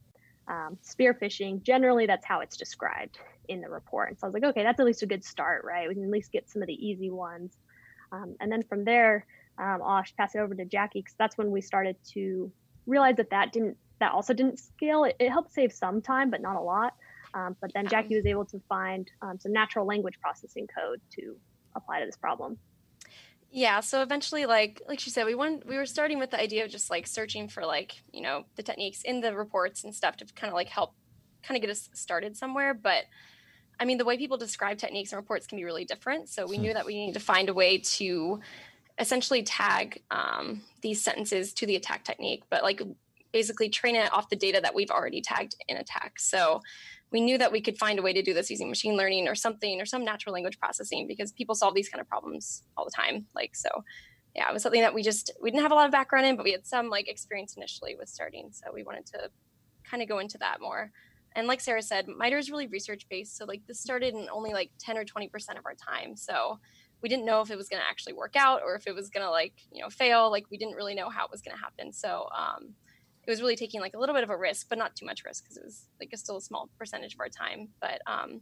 um, 0.47 0.77
spear 0.81 1.13
phishing, 1.13 1.61
generally 1.61 2.05
that's 2.05 2.25
how 2.25 2.39
it's 2.39 2.57
described 2.57 3.19
in 3.49 3.61
the 3.61 3.69
report. 3.69 4.09
And 4.09 4.19
so 4.19 4.25
I 4.25 4.27
was 4.27 4.33
like, 4.33 4.43
okay, 4.43 4.63
that's 4.63 4.79
at 4.79 4.85
least 4.85 5.03
a 5.03 5.05
good 5.05 5.23
start, 5.23 5.63
right? 5.65 5.87
We 5.87 5.95
can 5.95 6.05
at 6.05 6.09
least 6.09 6.31
get 6.31 6.49
some 6.49 6.61
of 6.61 6.67
the 6.67 6.73
easy 6.73 7.09
ones. 7.09 7.57
Um, 8.11 8.35
and 8.39 8.51
then 8.51 8.63
from 8.63 8.85
there, 8.85 9.25
um, 9.57 9.81
I'll 9.83 10.03
pass 10.17 10.35
it 10.35 10.39
over 10.39 10.55
to 10.55 10.65
Jackie 10.65 10.99
because 10.99 11.15
that's 11.17 11.37
when 11.37 11.51
we 11.51 11.61
started 11.61 11.95
to 12.13 12.51
realize 12.85 13.15
that 13.17 13.29
that 13.29 13.53
didn't, 13.53 13.77
that 13.99 14.11
also 14.11 14.33
didn't 14.33 14.59
scale. 14.59 15.03
It, 15.03 15.15
it 15.19 15.29
helped 15.29 15.53
save 15.53 15.71
some 15.71 16.01
time, 16.01 16.29
but 16.29 16.41
not 16.41 16.55
a 16.55 16.61
lot. 16.61 16.93
Um, 17.33 17.55
but 17.61 17.71
then 17.73 17.87
Jackie 17.87 18.15
was 18.15 18.25
able 18.25 18.45
to 18.45 18.61
find 18.69 19.09
um, 19.21 19.39
some 19.39 19.51
natural 19.51 19.87
language 19.87 20.19
processing 20.21 20.67
code 20.67 21.01
to 21.15 21.35
apply 21.75 21.99
to 21.99 22.05
this 22.05 22.17
problem. 22.17 22.57
Yeah, 23.55 23.81
so 23.81 24.01
eventually 24.01 24.47
like 24.47 24.81
like 24.87 24.99
she 24.99 25.11
said 25.11 25.27
we 25.27 25.35
went 25.35 25.67
we 25.67 25.77
were 25.77 25.85
starting 25.85 26.17
with 26.17 26.31
the 26.31 26.39
idea 26.39 26.65
of 26.65 26.71
just 26.71 26.89
like 26.89 27.05
searching 27.05 27.47
for 27.47 27.63
like, 27.65 28.01
you 28.11 28.21
know, 28.21 28.45
the 28.55 28.63
techniques 28.63 29.03
in 29.03 29.21
the 29.21 29.35
reports 29.35 29.83
and 29.83 29.93
stuff 29.93 30.17
to 30.17 30.25
kind 30.25 30.49
of 30.49 30.55
like 30.55 30.69
help 30.69 30.95
kind 31.43 31.55
of 31.55 31.61
get 31.61 31.69
us 31.69 31.89
started 31.93 32.35
somewhere, 32.35 32.73
but 32.73 33.03
I 33.79 33.85
mean 33.85 33.99
the 33.99 34.05
way 34.05 34.17
people 34.17 34.37
describe 34.37 34.79
techniques 34.79 35.11
and 35.11 35.17
reports 35.17 35.45
can 35.45 35.59
be 35.59 35.65
really 35.65 35.85
different, 35.85 36.29
so 36.29 36.47
we 36.47 36.57
knew 36.57 36.73
that 36.73 36.85
we 36.85 36.95
needed 36.95 37.13
to 37.13 37.19
find 37.19 37.47
a 37.47 37.53
way 37.53 37.77
to 37.77 38.39
essentially 38.99 39.43
tag 39.43 40.01
um, 40.11 40.61
these 40.81 41.03
sentences 41.03 41.53
to 41.53 41.65
the 41.65 41.75
attack 41.75 42.03
technique, 42.03 42.43
but 42.49 42.63
like 42.63 42.81
basically 43.31 43.67
train 43.67 43.95
it 43.95 44.13
off 44.13 44.29
the 44.29 44.35
data 44.35 44.59
that 44.61 44.75
we've 44.75 44.91
already 44.91 45.19
tagged 45.19 45.55
in 45.67 45.77
attack. 45.77 46.19
So 46.19 46.61
we 47.11 47.19
knew 47.19 47.37
that 47.37 47.51
we 47.51 47.61
could 47.61 47.77
find 47.77 47.99
a 47.99 48.01
way 48.01 48.13
to 48.13 48.21
do 48.21 48.33
this 48.33 48.49
using 48.49 48.69
machine 48.69 48.95
learning 48.95 49.27
or 49.27 49.35
something 49.35 49.81
or 49.81 49.85
some 49.85 50.05
natural 50.05 50.33
language 50.33 50.59
processing 50.59 51.07
because 51.07 51.31
people 51.31 51.55
solve 51.55 51.75
these 51.75 51.89
kind 51.89 51.99
of 52.01 52.07
problems 52.07 52.63
all 52.77 52.85
the 52.85 52.91
time. 52.91 53.25
Like 53.35 53.55
so 53.55 53.69
yeah 54.35 54.49
it 54.49 54.53
was 54.53 54.63
something 54.63 54.81
that 54.81 54.93
we 54.93 55.03
just 55.03 55.31
we 55.41 55.51
didn't 55.51 55.61
have 55.61 55.71
a 55.71 55.75
lot 55.75 55.85
of 55.85 55.91
background 55.91 56.25
in 56.25 56.35
but 56.35 56.43
we 56.43 56.51
had 56.51 56.65
some 56.65 56.89
like 56.89 57.07
experience 57.07 57.55
initially 57.55 57.95
with 57.97 58.09
starting. 58.09 58.49
So 58.51 58.71
we 58.73 58.83
wanted 58.83 59.05
to 59.07 59.29
kind 59.83 60.01
of 60.01 60.09
go 60.09 60.19
into 60.19 60.37
that 60.39 60.61
more. 60.61 60.91
And 61.35 61.47
like 61.47 61.61
sarah 61.61 61.81
said 61.81 62.07
MITRE 62.07 62.37
is 62.37 62.51
really 62.51 62.67
research 62.67 63.07
based 63.09 63.37
so 63.37 63.45
like 63.45 63.61
this 63.67 63.79
started 63.79 64.13
in 64.13 64.27
only 64.31 64.53
like 64.53 64.71
10 64.79 64.97
or 64.97 65.05
20 65.05 65.27
percent 65.29 65.57
of 65.57 65.65
our 65.65 65.75
time. 65.75 66.15
So 66.15 66.59
we 67.03 67.09
didn't 67.09 67.25
know 67.25 67.41
if 67.41 67.51
it 67.51 67.57
was 67.57 67.69
going 67.69 67.81
to 67.81 67.87
actually 67.87 68.13
work 68.13 68.35
out 68.35 68.61
or 68.65 68.75
if 68.75 68.87
it 68.87 68.95
was 68.95 69.09
going 69.09 69.25
to 69.25 69.29
like 69.29 69.53
you 69.71 69.81
know 69.81 69.89
fail 69.89 70.31
like 70.31 70.45
we 70.49 70.57
didn't 70.57 70.75
really 70.75 70.95
know 70.95 71.09
how 71.09 71.25
it 71.25 71.31
was 71.31 71.41
going 71.41 71.55
to 71.55 71.61
happen 71.61 71.93
so 71.93 72.27
um, 72.35 72.73
it 73.25 73.31
was 73.31 73.41
really 73.41 73.55
taking 73.55 73.79
like 73.79 73.93
a 73.93 73.99
little 73.99 74.15
bit 74.15 74.23
of 74.23 74.29
a 74.29 74.37
risk, 74.37 74.67
but 74.69 74.77
not 74.77 74.95
too 74.95 75.05
much 75.05 75.23
risk 75.25 75.43
because 75.43 75.57
it 75.57 75.63
was 75.63 75.87
like 75.99 76.09
a 76.13 76.17
still 76.17 76.37
a 76.37 76.41
small 76.41 76.69
percentage 76.77 77.13
of 77.13 77.19
our 77.21 77.29
time. 77.29 77.69
But 77.79 78.01
um, 78.05 78.41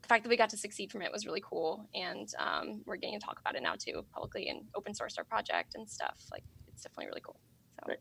the 0.00 0.08
fact 0.08 0.22
that 0.22 0.30
we 0.30 0.36
got 0.36 0.50
to 0.50 0.56
succeed 0.56 0.92
from 0.92 1.02
it 1.02 1.10
was 1.10 1.26
really 1.26 1.42
cool, 1.44 1.88
and 1.94 2.28
um, 2.38 2.82
we're 2.86 2.96
getting 2.96 3.18
to 3.18 3.24
talk 3.24 3.40
about 3.40 3.56
it 3.56 3.62
now 3.62 3.74
too 3.76 4.04
publicly 4.14 4.48
and 4.48 4.62
open 4.76 4.94
source 4.94 5.18
our 5.18 5.24
project 5.24 5.74
and 5.74 5.88
stuff. 5.88 6.14
Like 6.30 6.44
it's 6.72 6.82
definitely 6.82 7.06
really 7.06 7.22
cool. 7.24 7.40
So. 7.80 7.94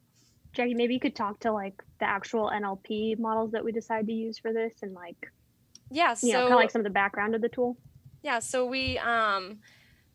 Jackie, 0.54 0.74
maybe 0.74 0.94
you 0.94 1.00
could 1.00 1.16
talk 1.16 1.40
to 1.40 1.52
like 1.52 1.82
the 2.00 2.08
actual 2.08 2.52
NLP 2.54 3.18
models 3.18 3.52
that 3.52 3.64
we 3.64 3.72
decided 3.72 4.08
to 4.08 4.14
use 4.14 4.38
for 4.38 4.54
this, 4.54 4.74
and 4.84 4.94
like 4.94 5.32
yeah, 5.90 6.14
so 6.14 6.28
you 6.28 6.34
know, 6.34 6.42
kind 6.42 6.54
of 6.54 6.60
like 6.60 6.72
some 6.72 6.82
of 6.82 6.86
the 6.86 6.92
background 6.92 7.34
of 7.34 7.42
the 7.42 7.50
tool. 7.50 7.78
Yeah, 8.22 8.40
so 8.40 8.66
we 8.68 9.00
um, 9.00 9.60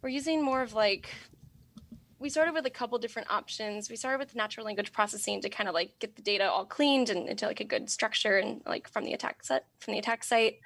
we're 0.06 0.10
using 0.10 0.40
more 0.40 0.62
of 0.62 0.72
like 0.72 1.08
we 2.20 2.28
started 2.28 2.54
with 2.54 2.64
a 2.64 2.70
couple 2.70 2.96
different 2.96 3.28
options. 3.28 3.90
We 3.90 3.96
started 3.96 4.20
with 4.20 4.36
natural 4.36 4.64
language 4.64 4.92
processing 4.92 5.40
to 5.40 5.48
kind 5.48 5.68
of 5.68 5.74
like 5.74 5.98
get 5.98 6.14
the 6.14 6.22
data 6.22 6.48
all 6.48 6.64
cleaned 6.64 7.10
and 7.10 7.28
into 7.28 7.44
like 7.44 7.58
a 7.58 7.64
good 7.64 7.90
structure 7.90 8.36
and 8.36 8.62
like 8.64 8.88
from 8.88 9.04
the 9.04 9.14
attack 9.14 9.42
set 9.42 9.66
from 9.80 9.94
the 9.94 9.98
attack 9.98 10.22
site. 10.22 10.60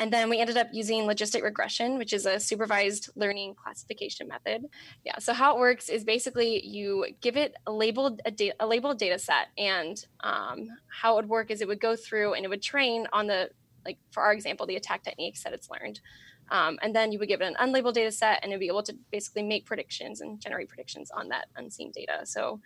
And 0.00 0.12
then 0.12 0.28
we 0.28 0.40
ended 0.40 0.56
up 0.56 0.66
using 0.72 1.02
logistic 1.02 1.44
regression, 1.44 1.98
which 1.98 2.12
is 2.12 2.26
a 2.26 2.40
supervised 2.40 3.10
learning 3.14 3.54
classification 3.54 4.26
method. 4.26 4.64
Yeah. 5.04 5.20
So 5.20 5.34
how 5.34 5.54
it 5.54 5.60
works 5.60 5.88
is 5.88 6.02
basically 6.02 6.66
you 6.66 7.06
give 7.20 7.36
it 7.36 7.54
a 7.68 7.72
labeled 7.72 8.20
a, 8.24 8.32
da- 8.32 8.54
a 8.58 8.66
labeled 8.66 8.98
data 8.98 9.20
set, 9.20 9.50
and 9.56 10.04
um, 10.24 10.68
how 10.88 11.12
it 11.12 11.16
would 11.16 11.28
work 11.28 11.52
is 11.52 11.60
it 11.60 11.68
would 11.68 11.80
go 11.80 11.94
through 11.94 12.34
and 12.34 12.44
it 12.44 12.48
would 12.48 12.62
train 12.62 13.06
on 13.12 13.28
the 13.28 13.50
like 13.84 13.98
for 14.10 14.24
our 14.24 14.32
example 14.32 14.66
the 14.66 14.74
attack 14.74 15.04
techniques 15.04 15.44
that 15.44 15.52
it's 15.52 15.70
learned. 15.70 16.00
Um, 16.50 16.78
and 16.82 16.94
then 16.94 17.12
you 17.12 17.18
would 17.18 17.28
give 17.28 17.40
it 17.40 17.46
an 17.46 17.56
unlabeled 17.60 17.94
data 17.94 18.10
set 18.10 18.40
and 18.42 18.50
it'd 18.50 18.60
be 18.60 18.66
able 18.66 18.82
to 18.82 18.96
basically 19.10 19.42
make 19.42 19.66
predictions 19.66 20.20
and 20.20 20.40
generate 20.40 20.68
predictions 20.68 21.10
on 21.10 21.28
that 21.28 21.46
unseen 21.56 21.92
data. 21.92 22.20
So 22.24 22.60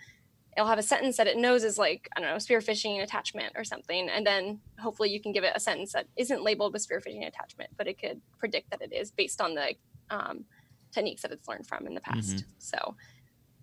it'll 0.57 0.69
have 0.69 0.79
a 0.79 0.83
sentence 0.83 1.17
that 1.19 1.27
it 1.27 1.37
knows 1.37 1.65
is 1.65 1.79
like, 1.79 2.09
I 2.17 2.21
don't 2.21 2.31
know, 2.31 2.39
spear 2.39 2.61
phishing 2.61 3.03
attachment 3.03 3.53
or 3.57 3.65
something. 3.65 4.09
And 4.09 4.27
then 4.27 4.61
hopefully 4.79 5.11
you 5.11 5.21
can 5.21 5.33
give 5.33 5.45
it 5.45 5.53
a 5.55 5.61
sentence 5.61 5.93
that 5.93 6.07
isn't 6.17 6.43
labeled 6.43 6.73
with 6.73 6.83
spear 6.83 7.01
phishing 7.01 7.27
attachment, 7.27 7.71
but 7.77 7.87
it 7.87 8.01
could 8.01 8.21
predict 8.39 8.71
that 8.71 8.81
it 8.81 8.93
is 8.93 9.11
based 9.11 9.41
on 9.41 9.55
the 9.55 9.75
um, 10.11 10.45
techniques 10.93 11.23
that 11.23 11.33
it's 11.33 11.47
learned 11.47 11.67
from 11.67 11.87
in 11.87 11.95
the 11.95 12.01
past. 12.01 12.37
Mm-hmm. 12.37 12.49
So 12.59 12.97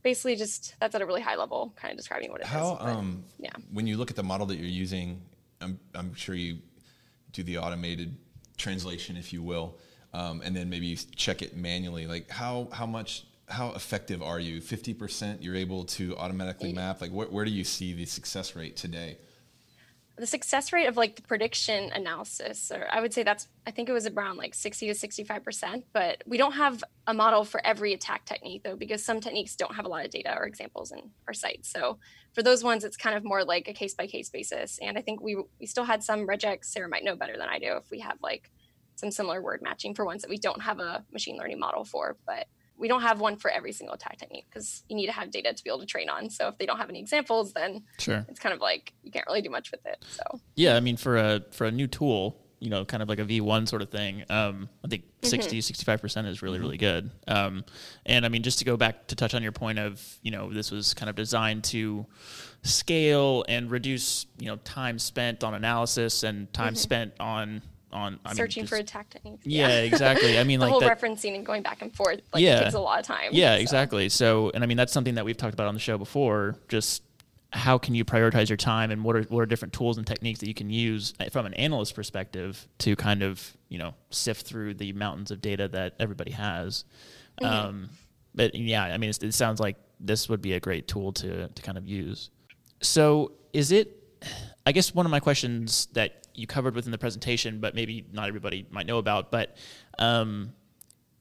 basically 0.04 0.36
just 0.36 0.76
that's 0.80 0.94
at 0.94 1.02
a 1.02 1.06
really 1.06 1.22
high 1.22 1.36
level, 1.36 1.74
kind 1.76 1.92
of 1.92 1.98
describing 1.98 2.30
what 2.32 2.42
it 2.42 2.48
How, 2.48 2.76
is. 2.76 2.82
Um, 2.82 3.24
yeah. 3.40 3.52
When 3.72 3.88
you 3.88 3.98
look 3.98 4.12
at 4.12 4.18
the 4.18 4.24
model 4.24 4.46
that 4.48 4.58
you're 4.58 4.68
using, 4.68 5.22
I'm, 5.62 5.80
I'm 5.96 6.14
sure 6.14 6.36
you 6.36 6.60
do 7.32 7.42
the 7.42 7.58
automated 7.58 8.18
translation, 8.58 9.18
if 9.18 9.34
you 9.34 9.42
will 9.42 9.80
um, 10.14 10.42
and 10.44 10.56
then 10.56 10.70
maybe 10.70 10.96
check 11.16 11.42
it 11.42 11.56
manually. 11.56 12.08
Like 12.08 12.30
how 12.30 12.68
how 12.72 12.86
much 12.86 13.26
how 13.48 13.72
effective 13.74 14.22
are 14.22 14.40
you? 14.40 14.62
Fifty 14.62 14.94
percent, 14.94 15.42
you're 15.44 15.56
able 15.56 15.86
to 15.86 16.16
automatically 16.18 16.74
map. 16.74 17.02
Like 17.02 17.12
wh- 17.12 17.32
where 17.32 17.46
do 17.46 17.52
you 17.52 17.64
see 17.64 17.94
the 17.94 18.06
success 18.06 18.56
rate 18.56 18.76
today? 18.76 19.18
the 20.22 20.28
success 20.28 20.72
rate 20.72 20.86
of 20.86 20.98
like 20.98 21.16
the 21.16 21.22
prediction 21.24 21.92
analysis, 21.94 22.72
or 22.72 22.88
I 22.92 23.02
would 23.02 23.12
say 23.12 23.24
that's, 23.24 23.48
I 23.66 23.72
think 23.72 23.90
it 23.90 23.92
was 23.92 24.06
around 24.06 24.38
like 24.38 24.54
60 24.54 24.94
to 24.94 24.94
65%. 24.94 25.84
But 25.94 26.22
we 26.28 26.38
don't 26.38 26.52
have 26.52 26.84
a 27.08 27.14
model 27.14 27.44
for 27.44 27.66
every 27.66 27.94
attack 27.94 28.26
technique 28.26 28.62
though, 28.64 28.76
because 28.76 29.04
some 29.04 29.20
techniques 29.20 29.56
don't 29.56 29.76
have 29.76 29.86
a 29.86 29.88
lot 29.88 30.06
of 30.06 30.12
data 30.12 30.36
or 30.38 30.46
examples 30.46 30.92
in 30.92 31.10
our 31.28 31.34
site. 31.34 31.66
So 31.66 31.98
for 32.34 32.44
those 32.44 32.64
ones, 32.64 32.84
it's 32.84 32.98
kind 32.98 33.18
of 33.18 33.24
more 33.24 33.44
like 33.44 33.68
a 33.68 33.74
case 33.74 33.96
by 33.96 34.06
case 34.06 34.30
basis. 34.30 34.78
And 34.80 34.96
I 34.96 35.02
think 35.02 35.22
we, 35.22 35.38
we 35.60 35.66
still 35.66 35.86
had 35.86 36.04
some 36.04 36.28
regex, 36.28 36.66
Sarah 36.66 36.88
might 36.88 37.04
know 37.04 37.16
better 37.16 37.36
than 37.36 37.50
I 37.50 37.58
do 37.58 37.78
if 37.78 37.90
we 37.90 38.00
have 38.02 38.18
like 38.22 38.52
some 39.02 39.12
similar 39.12 39.42
word 39.42 39.62
matching 39.62 39.94
for 39.94 40.06
ones 40.06 40.22
that 40.22 40.30
we 40.30 40.38
don't 40.38 40.62
have 40.62 40.80
a 40.80 41.04
machine 41.12 41.38
learning 41.38 41.60
model 41.60 41.84
for. 41.84 42.16
But 42.26 42.48
we 42.78 42.88
don't 42.88 43.02
have 43.02 43.20
one 43.20 43.36
for 43.36 43.52
every 43.52 43.74
single 43.74 43.94
attack 43.94 44.18
technique 44.18 44.46
because 44.50 44.84
you 44.88 44.96
need 44.96 45.08
to 45.08 45.12
have 45.12 45.30
data 45.30 45.54
to 45.54 45.64
be 45.64 45.70
able 45.70 45.80
to 45.80 45.86
train 45.86 46.10
on. 46.10 46.30
So 46.30 46.48
if 46.48 46.58
they 46.58 46.66
don't 46.66 46.78
have 46.78 46.90
any 46.90 47.00
examples, 47.00 47.54
then 47.54 47.84
sure, 48.00 48.26
it's 48.30 48.40
kind 48.40 48.54
of 48.54 48.62
like 48.62 48.94
you 49.04 49.12
can't 49.12 49.28
really 49.28 49.42
do 49.42 49.50
much 49.50 49.72
with 49.72 49.86
it. 49.86 50.04
So 50.10 50.40
yeah, 50.56 50.76
I 50.76 50.80
mean 50.80 50.98
for 50.98 51.18
a 51.18 51.42
for 51.52 51.66
a 51.66 51.72
new 51.72 51.88
tool, 51.88 52.42
you 52.62 52.70
know, 52.70 52.86
kind 52.86 53.02
of 53.02 53.10
like 53.10 53.20
a 53.20 53.26
V1 53.26 53.68
sort 53.68 53.82
of 53.82 53.90
thing. 53.90 54.24
Um, 54.30 54.70
I 54.86 54.88
think 54.88 55.04
60, 55.24 55.58
mm-hmm. 55.58 55.92
65% 55.92 56.28
is 56.28 56.44
really, 56.44 56.60
really 56.60 56.78
good. 56.78 57.10
Um, 57.28 57.66
and 58.06 58.24
I 58.24 58.30
mean, 58.30 58.44
just 58.44 58.60
to 58.60 58.66
go 58.66 58.78
back 58.78 59.08
to 59.08 59.16
touch 59.16 59.34
on 59.34 59.42
your 59.42 59.52
point 59.52 59.80
of, 59.80 60.20
you 60.22 60.30
know, 60.30 60.54
this 60.54 60.70
was 60.70 60.94
kind 60.94 61.10
of 61.10 61.16
designed 61.16 61.64
to 61.66 62.06
scale 62.62 63.44
and 63.50 63.72
reduce, 63.72 64.28
you 64.38 64.46
know, 64.46 64.58
time 64.58 65.00
spent 65.00 65.44
on 65.44 65.56
analysis 65.56 66.22
and 66.22 66.54
time 66.54 66.74
mm-hmm. 66.74 66.76
spent 66.76 67.14
on 67.20 67.64
on 67.94 68.20
I 68.26 68.34
searching 68.34 68.62
mean, 68.62 68.68
just, 68.68 68.74
for 68.74 68.80
attack 68.80 69.10
techniques. 69.10 69.46
Yeah, 69.46 69.68
yeah 69.68 69.80
exactly. 69.82 70.40
I 70.40 70.44
mean, 70.46 70.60
the 70.60 70.66
like 70.66 70.72
whole 70.72 70.82
that, 70.82 71.00
referencing 71.00 71.36
and 71.36 71.46
going 71.46 71.62
back 71.62 71.82
and 71.82 71.94
forth 71.96 72.22
like 72.34 72.44
yeah, 72.44 72.64
takes 72.64 72.74
a 72.74 72.80
lot 72.80 73.00
of 73.00 73.06
time. 73.06 73.30
Yeah, 73.32 73.56
so. 73.56 73.62
exactly. 73.62 74.10
So, 74.10 74.52
and 74.54 74.64
I 74.64 74.68
mean, 74.68 74.78
that's 74.78 74.94
something 74.94 75.16
that 75.16 75.26
we've 75.26 75.38
talked 75.38 75.54
about 75.54 75.68
on 75.68 75.74
the 75.74 75.80
show 75.80 75.98
before. 75.98 76.56
Just 76.68 77.04
how 77.54 77.78
can 77.78 77.96
you 77.96 78.06
prioritize 78.06 78.50
your 78.50 78.58
time, 78.58 78.92
and 78.92 79.04
what 79.04 79.16
are 79.16 79.24
what 79.24 79.42
are 79.42 79.46
different 79.46 79.74
tools 79.74 79.98
and 79.98 80.08
techniques 80.08 80.40
that 80.40 80.48
you 80.48 80.54
can 80.54 80.70
use 80.70 81.14
eh, 81.20 81.30
from 81.30 81.46
an 81.46 81.54
analyst 81.56 81.96
perspective 81.96 82.68
to 82.80 82.96
kind 82.96 83.24
of 83.24 83.58
you 83.70 83.78
know 83.78 83.94
sift 84.10 84.46
through 84.46 84.74
the 84.76 84.94
mountains 84.94 85.32
of 85.32 85.42
data 85.42 85.68
that 85.68 85.96
everybody 86.00 86.32
has. 86.32 86.86
Mm-hmm. 87.42 87.54
Um, 87.54 87.90
but 88.34 88.56
yeah, 88.56 88.84
I 88.84 88.98
mean, 88.98 89.10
it 89.10 89.34
sounds 89.34 89.60
like 89.60 89.76
this 90.00 90.30
would 90.30 90.42
be 90.42 90.54
a 90.54 90.60
great 90.60 90.88
tool 90.88 91.12
to 91.14 91.48
to 91.48 91.62
kind 91.62 91.78
of 91.78 91.88
use. 91.88 92.30
So, 92.82 93.34
is 93.54 93.72
it? 93.72 93.98
I 94.66 94.72
guess 94.72 94.94
one 94.94 95.06
of 95.06 95.12
my 95.12 95.20
questions 95.20 95.88
that 95.94 96.28
you 96.34 96.48
covered 96.48 96.76
within 96.76 96.92
the 96.92 96.98
presentation, 96.98 97.60
but 97.60 97.76
maybe 97.76 98.06
not 98.12 98.28
everybody 98.28 98.68
might 98.70 98.86
know 98.86 98.98
about. 98.98 99.32
But 99.32 99.58
um, 100.00 100.54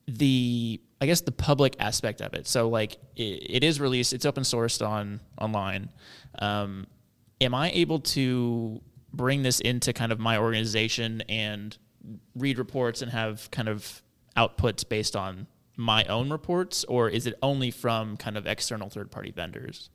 the 0.06 0.80
I 1.00 1.06
guess 1.06 1.22
the 1.22 1.32
public 1.32 1.76
aspect 1.78 2.20
of 2.20 2.34
it. 2.34 2.46
So 2.46 2.68
like 2.68 2.98
it, 3.16 3.22
it 3.22 3.64
is 3.64 3.80
released, 3.80 4.12
it's 4.12 4.26
open 4.26 4.42
sourced 4.42 4.86
on 4.86 5.20
online. 5.40 5.90
Um, 6.38 6.86
am 7.40 7.54
I 7.54 7.70
able 7.70 8.00
to 8.00 8.82
bring 9.12 9.42
this 9.42 9.60
into 9.60 9.92
kind 9.92 10.12
of 10.12 10.20
my 10.20 10.36
organization 10.36 11.22
and 11.22 11.76
read 12.34 12.58
reports 12.58 13.02
and 13.02 13.10
have 13.10 13.50
kind 13.50 13.68
of 13.68 14.02
outputs 14.36 14.86
based 14.88 15.16
on 15.16 15.46
my 15.76 16.04
own 16.04 16.30
reports, 16.30 16.84
or 16.84 17.08
is 17.08 17.26
it 17.26 17.34
only 17.42 17.70
from 17.70 18.16
kind 18.16 18.36
of 18.36 18.46
external 18.46 18.90
third 18.90 19.10
party 19.10 19.30
vendors? 19.30 19.88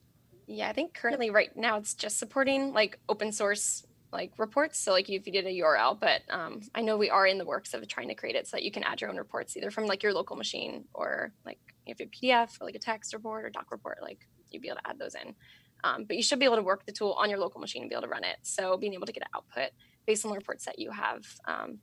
Yeah, 0.47 0.69
I 0.69 0.73
think 0.73 0.93
currently 0.93 1.29
right 1.29 1.55
now 1.55 1.77
it's 1.77 1.93
just 1.93 2.19
supporting 2.19 2.73
like 2.73 2.99
open 3.09 3.31
source 3.31 3.85
like 4.11 4.31
reports. 4.37 4.79
So 4.79 4.91
like 4.91 5.09
if 5.09 5.25
you 5.25 5.33
did 5.33 5.45
a 5.45 5.59
URL, 5.61 5.99
but 5.99 6.21
um, 6.29 6.61
I 6.73 6.81
know 6.81 6.97
we 6.97 7.09
are 7.09 7.25
in 7.27 7.37
the 7.37 7.45
works 7.45 7.73
of 7.73 7.87
trying 7.87 8.07
to 8.09 8.15
create 8.15 8.35
it 8.35 8.47
so 8.47 8.57
that 8.57 8.63
you 8.63 8.71
can 8.71 8.83
add 8.83 9.01
your 9.01 9.09
own 9.09 9.17
reports 9.17 9.57
either 9.57 9.71
from 9.71 9.85
like 9.85 10.03
your 10.03 10.13
local 10.13 10.35
machine 10.35 10.85
or 10.93 11.33
like 11.45 11.59
if 11.85 11.99
a 11.99 12.05
PDF 12.05 12.59
or 12.61 12.65
like 12.65 12.75
a 12.75 12.79
text 12.79 13.13
report 13.13 13.45
or 13.45 13.49
doc 13.49 13.71
report, 13.71 13.99
like 14.01 14.27
you'd 14.51 14.61
be 14.61 14.69
able 14.69 14.77
to 14.77 14.87
add 14.87 14.99
those 14.99 15.15
in. 15.15 15.35
Um, 15.83 16.05
but 16.05 16.15
you 16.15 16.23
should 16.23 16.39
be 16.39 16.45
able 16.45 16.55
to 16.55 16.63
work 16.63 16.85
the 16.85 16.91
tool 16.91 17.15
on 17.19 17.29
your 17.29 17.39
local 17.39 17.59
machine 17.59 17.83
and 17.83 17.89
be 17.89 17.95
able 17.95 18.03
to 18.03 18.09
run 18.09 18.23
it. 18.23 18.37
So 18.43 18.77
being 18.77 18.93
able 18.93 19.05
to 19.05 19.11
get 19.11 19.23
an 19.23 19.29
output 19.35 19.71
based 20.07 20.25
on 20.25 20.31
the 20.31 20.37
reports 20.37 20.65
that 20.65 20.79
you 20.79 20.91
have. 20.91 21.25
Um, 21.47 21.79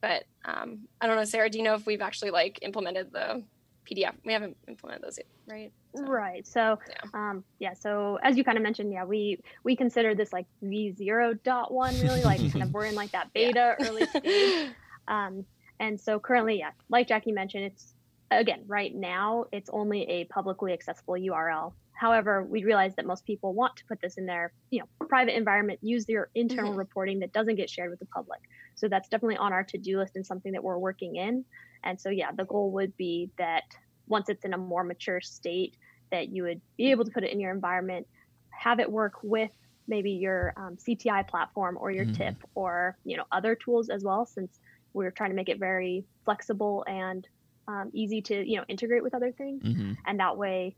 but 0.00 0.24
um, 0.44 0.88
I 1.00 1.06
don't 1.06 1.16
know, 1.16 1.24
Sarah, 1.24 1.50
do 1.50 1.58
you 1.58 1.64
know 1.64 1.74
if 1.74 1.86
we've 1.86 2.02
actually 2.02 2.30
like 2.30 2.58
implemented 2.62 3.12
the 3.12 3.42
PDF. 3.88 4.12
We 4.24 4.32
haven't 4.32 4.56
implemented 4.66 5.04
those 5.04 5.18
yet, 5.18 5.26
right? 5.46 5.72
So, 5.94 6.02
right. 6.04 6.46
So, 6.46 6.78
yeah. 6.88 7.10
Um, 7.14 7.44
yeah. 7.58 7.74
So 7.74 8.18
as 8.22 8.36
you 8.36 8.44
kind 8.44 8.58
of 8.58 8.62
mentioned, 8.62 8.92
yeah, 8.92 9.04
we 9.04 9.40
we 9.64 9.76
consider 9.76 10.14
this 10.14 10.32
like 10.32 10.46
V 10.62 10.92
zero 10.92 11.34
dot 11.44 11.72
one 11.72 11.98
really 12.00 12.22
like 12.22 12.40
kind 12.52 12.62
of 12.62 12.72
we're 12.72 12.86
in 12.86 12.94
like 12.94 13.12
that 13.12 13.32
beta 13.34 13.76
yeah. 13.78 13.86
early 13.88 14.06
stage. 14.06 14.70
Um, 15.08 15.46
and 15.80 15.98
so 15.98 16.20
currently, 16.20 16.58
yeah, 16.58 16.72
like 16.90 17.08
Jackie 17.08 17.32
mentioned, 17.32 17.64
it's 17.64 17.94
again 18.30 18.62
right 18.66 18.94
now 18.94 19.46
it's 19.52 19.70
only 19.72 20.02
a 20.02 20.24
publicly 20.24 20.74
accessible 20.74 21.14
URL. 21.14 21.72
However, 21.94 22.44
we 22.44 22.62
realize 22.62 22.94
that 22.96 23.06
most 23.06 23.24
people 23.24 23.54
want 23.54 23.74
to 23.76 23.84
put 23.86 24.02
this 24.02 24.18
in 24.18 24.26
their 24.26 24.52
you 24.70 24.80
know 24.80 25.06
private 25.06 25.34
environment, 25.34 25.78
use 25.82 26.04
their 26.04 26.28
internal 26.34 26.70
mm-hmm. 26.70 26.78
reporting 26.78 27.20
that 27.20 27.32
doesn't 27.32 27.56
get 27.56 27.70
shared 27.70 27.90
with 27.90 28.00
the 28.00 28.06
public. 28.06 28.40
So 28.74 28.86
that's 28.86 29.08
definitely 29.08 29.38
on 29.38 29.52
our 29.52 29.64
to 29.64 29.78
do 29.78 29.98
list 29.98 30.14
and 30.16 30.26
something 30.26 30.52
that 30.52 30.62
we're 30.62 30.78
working 30.78 31.16
in. 31.16 31.44
And 31.84 32.00
so, 32.00 32.10
yeah, 32.10 32.30
the 32.32 32.44
goal 32.44 32.70
would 32.72 32.96
be 32.96 33.30
that 33.38 33.64
once 34.06 34.28
it's 34.28 34.44
in 34.44 34.54
a 34.54 34.58
more 34.58 34.84
mature 34.84 35.20
state, 35.20 35.76
that 36.10 36.28
you 36.28 36.42
would 36.44 36.60
be 36.76 36.90
able 36.90 37.04
to 37.04 37.10
put 37.10 37.24
it 37.24 37.32
in 37.32 37.40
your 37.40 37.52
environment, 37.52 38.06
have 38.50 38.80
it 38.80 38.90
work 38.90 39.14
with 39.22 39.50
maybe 39.86 40.10
your 40.10 40.52
um, 40.56 40.76
CTI 40.76 41.26
platform 41.26 41.78
or 41.80 41.90
your 41.90 42.04
mm-hmm. 42.04 42.14
TIP 42.14 42.36
or 42.54 42.96
you 43.04 43.16
know 43.16 43.24
other 43.32 43.54
tools 43.54 43.88
as 43.88 44.04
well, 44.04 44.26
since 44.26 44.58
we're 44.92 45.10
trying 45.10 45.30
to 45.30 45.36
make 45.36 45.48
it 45.48 45.58
very 45.58 46.04
flexible 46.24 46.84
and 46.86 47.26
um, 47.66 47.90
easy 47.92 48.20
to 48.22 48.48
you 48.48 48.56
know 48.56 48.64
integrate 48.68 49.02
with 49.02 49.14
other 49.14 49.32
things, 49.32 49.62
mm-hmm. 49.62 49.92
and 50.06 50.20
that 50.20 50.36
way, 50.36 50.74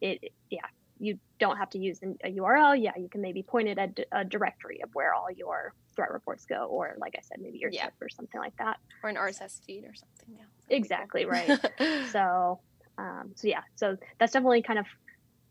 it 0.00 0.32
yeah 0.50 0.66
you 1.02 1.18
don't 1.40 1.56
have 1.56 1.68
to 1.70 1.78
use 1.78 1.98
a 2.02 2.30
URL. 2.30 2.80
Yeah, 2.80 2.92
you 2.96 3.08
can 3.08 3.20
maybe 3.20 3.42
point 3.42 3.66
it 3.66 3.76
at 3.76 3.98
a 4.12 4.24
directory 4.24 4.80
of 4.84 4.94
where 4.94 5.12
all 5.12 5.28
your 5.30 5.74
threat 5.96 6.12
reports 6.12 6.46
go, 6.46 6.66
or 6.66 6.94
like 6.96 7.16
I 7.18 7.22
said, 7.22 7.38
maybe 7.40 7.58
your 7.58 7.70
yeah. 7.70 7.88
or 8.00 8.08
something 8.08 8.40
like 8.40 8.56
that. 8.58 8.78
Or 9.02 9.10
an 9.10 9.16
RSS 9.16 9.64
feed 9.64 9.84
or 9.84 9.94
something. 9.94 10.36
Yeah. 10.38 10.76
Exactly 10.76 11.24
right. 11.26 11.58
so, 12.12 12.60
um, 12.98 13.32
so 13.34 13.48
yeah, 13.48 13.62
so 13.74 13.96
that's 14.20 14.32
definitely 14.32 14.62
kind 14.62 14.78
of 14.78 14.86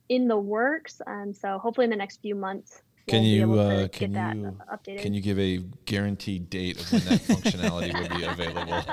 in 0.07 0.29
the 0.29 0.37
works, 0.37 1.01
and 1.05 1.35
so 1.35 1.59
hopefully 1.59 1.83
in 1.83 1.91
the 1.91 1.97
next 1.97 2.21
few 2.21 2.35
months 2.35 2.81
can 3.07 3.23
you 3.23 3.59
uh, 3.59 3.87
can 3.89 4.13
you 4.13 4.57
can 4.97 5.13
you 5.13 5.21
give 5.21 5.39
a 5.39 5.57
guaranteed 5.85 6.49
date 6.49 6.79
of 6.79 6.91
when 6.91 7.01
that 7.05 7.19
functionality 7.21 7.93
will 7.93 8.17
be 8.17 8.23
available? 8.23 8.83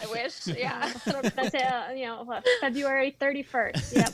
I 0.28 0.46
wish, 0.46 0.56
yeah. 0.58 0.92
that's 1.04 1.54
it. 1.54 1.62
Uh, 1.62 1.92
you 1.94 2.06
know, 2.06 2.40
February 2.60 3.16
thirty 3.18 3.42
first. 3.42 3.94
Yep. 3.94 4.08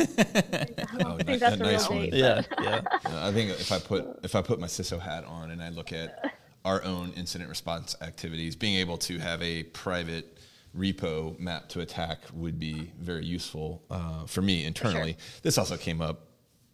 oh, 1.05 1.17
I 1.19 1.23
think 1.23 1.41
that's 1.41 1.57
a 1.57 1.57
nice 1.57 1.91
real 1.91 2.03
date. 2.03 2.15
Yeah, 2.15 2.43
yeah. 2.61 2.83
I 3.05 3.33
think 3.33 3.51
if 3.51 3.73
I 3.73 3.79
put 3.79 4.21
if 4.23 4.35
I 4.35 4.43
put 4.43 4.61
my 4.61 4.67
CISO 4.67 5.01
hat 5.01 5.25
on 5.25 5.51
and 5.51 5.63
I 5.63 5.71
look 5.71 5.93
at 5.93 6.35
our 6.65 6.83
own 6.85 7.13
incident 7.17 7.51
response 7.51 7.97
activities, 8.01 8.57
being 8.57 8.77
able 8.77 8.97
to 8.99 9.19
have 9.19 9.43
a 9.43 9.65
private 9.65 10.39
repo 10.77 11.39
map 11.39 11.69
to 11.69 11.81
attack 11.81 12.21
would 12.33 12.59
be 12.59 12.91
very 12.99 13.25
useful 13.25 13.83
uh, 13.91 14.25
for 14.27 14.43
me 14.43 14.65
internally. 14.65 15.13
Sure. 15.13 15.41
This 15.43 15.59
also 15.59 15.77
came 15.77 16.01
up 16.01 16.29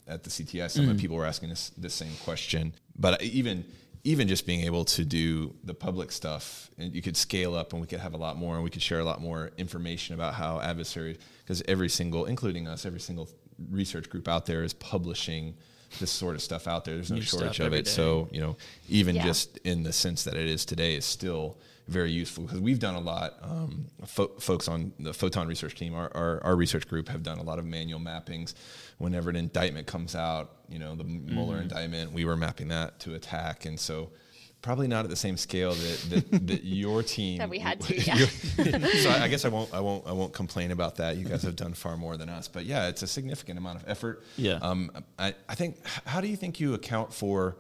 at 0.07 0.23
the 0.25 0.31
CTS. 0.31 0.71
Some 0.71 0.87
mm. 0.87 0.99
people 0.99 1.17
were 1.17 1.27
asking 1.27 1.51
this 1.51 1.71
the 1.71 1.91
same 1.91 2.13
question, 2.25 2.75
but 2.99 3.23
even 3.23 3.65
even 4.03 4.29
just 4.29 4.47
being 4.47 4.61
able 4.63 4.85
to 4.85 5.05
do 5.05 5.55
the 5.65 5.75
public 5.75 6.11
stuff 6.11 6.71
and 6.79 6.95
you 6.95 7.03
could 7.03 7.17
scale 7.17 7.55
up 7.55 7.73
and 7.73 7.81
we 7.81 7.87
could 7.87 8.01
have 8.01 8.15
a 8.15 8.17
lot 8.17 8.37
more 8.37 8.55
and 8.55 8.65
we 8.65 8.71
could 8.71 8.83
share 8.83 9.01
a 9.01 9.05
lot 9.05 9.21
more 9.21 9.51
information 9.59 10.15
about 10.15 10.35
how 10.35 10.61
adversaries 10.61 11.19
because 11.43 11.63
every 11.69 11.89
single 11.89 12.25
including 12.25 12.67
us 12.67 12.87
every 12.87 13.01
single 13.01 13.29
research 13.71 14.09
group 14.09 14.27
out 14.27 14.47
there 14.47 14.63
is 14.63 14.73
publishing 14.73 15.55
this 15.99 16.11
sort 16.11 16.35
of 16.35 16.41
stuff 16.41 16.67
out 16.67 16.85
there 16.85 16.95
there's 16.95 17.11
no 17.11 17.17
New 17.17 17.23
shortage 17.23 17.61
of 17.61 17.75
it 17.75 17.85
day. 17.85 17.91
so 17.91 18.29
you 18.31 18.41
know 18.41 18.57
even 18.89 19.17
yeah. 19.17 19.25
just 19.25 19.59
in 19.59 19.83
the 19.83 19.93
sense 19.93 20.25
that 20.25 20.35
it 20.35 20.47
is 20.47 20.65
today 20.65 20.95
is 20.95 21.05
still 21.05 21.59
very 21.91 22.11
useful 22.11 22.45
because 22.45 22.61
we've 22.61 22.79
done 22.79 22.95
a 22.95 23.01
lot. 23.01 23.35
Um, 23.43 23.87
fo- 24.07 24.33
folks 24.39 24.69
on 24.69 24.93
the 24.99 25.13
Photon 25.13 25.49
research 25.49 25.75
team, 25.75 25.95
our, 25.95 26.11
our, 26.15 26.43
our, 26.45 26.57
research 26.57 26.89
group, 26.89 27.09
have 27.09 27.23
done 27.23 27.39
a 27.39 27.43
lot 27.43 27.59
of 27.59 27.67
manual 27.67 28.01
mappings. 28.01 28.55
Whenever 28.99 29.29
an 29.31 29.37
indictment 29.37 29.87
comes 29.87 30.15
out, 30.15 30.53
you 30.69 30.79
know, 30.79 30.95
the 30.95 31.05
mm-hmm. 31.05 31.35
Mueller 31.35 31.61
indictment, 31.61 32.13
we 32.13 32.25
were 32.25 32.37
mapping 32.37 32.69
that 32.69 33.01
to 33.01 33.15
attack. 33.15 33.65
And 33.65 33.79
so, 33.79 34.11
probably 34.63 34.87
not 34.87 35.05
at 35.05 35.11
the 35.11 35.17
same 35.17 35.37
scale 35.37 35.73
that, 35.73 36.07
that, 36.11 36.47
that 36.47 36.65
your 36.65 37.03
team 37.03 37.39
that 37.39 37.51
we 37.51 37.59
had 37.59 37.81
to. 37.81 37.95
Yeah. 38.01 38.15
so 39.03 39.11
I, 39.11 39.23
I, 39.25 39.29
guess 39.29 39.45
I 39.45 39.49
won't 39.49 39.73
I 39.75 39.81
won't 39.81 40.07
I 40.07 40.13
won't 40.13 40.33
complain 40.33 40.71
about 40.71 40.97
that. 40.97 41.17
You 41.17 41.25
guys 41.25 41.43
have 41.43 41.57
done 41.57 41.75
far 41.75 41.97
more 41.97 42.17
than 42.17 42.29
us, 42.29 42.49
but 42.49 42.65
yeah, 42.65 42.89
it's 42.89 43.03
a 43.03 43.07
significant 43.07 43.59
amount 43.59 43.83
of 43.83 43.89
effort. 43.89 44.23
Yeah. 44.37 44.59
Um, 44.63 44.91
I, 45.19 45.35
I 45.49 45.55
think 45.55 45.77
how 46.05 46.21
do 46.21 46.29
you 46.29 46.37
think 46.37 46.61
you 46.61 46.75
account 46.75 47.13
for 47.13 47.57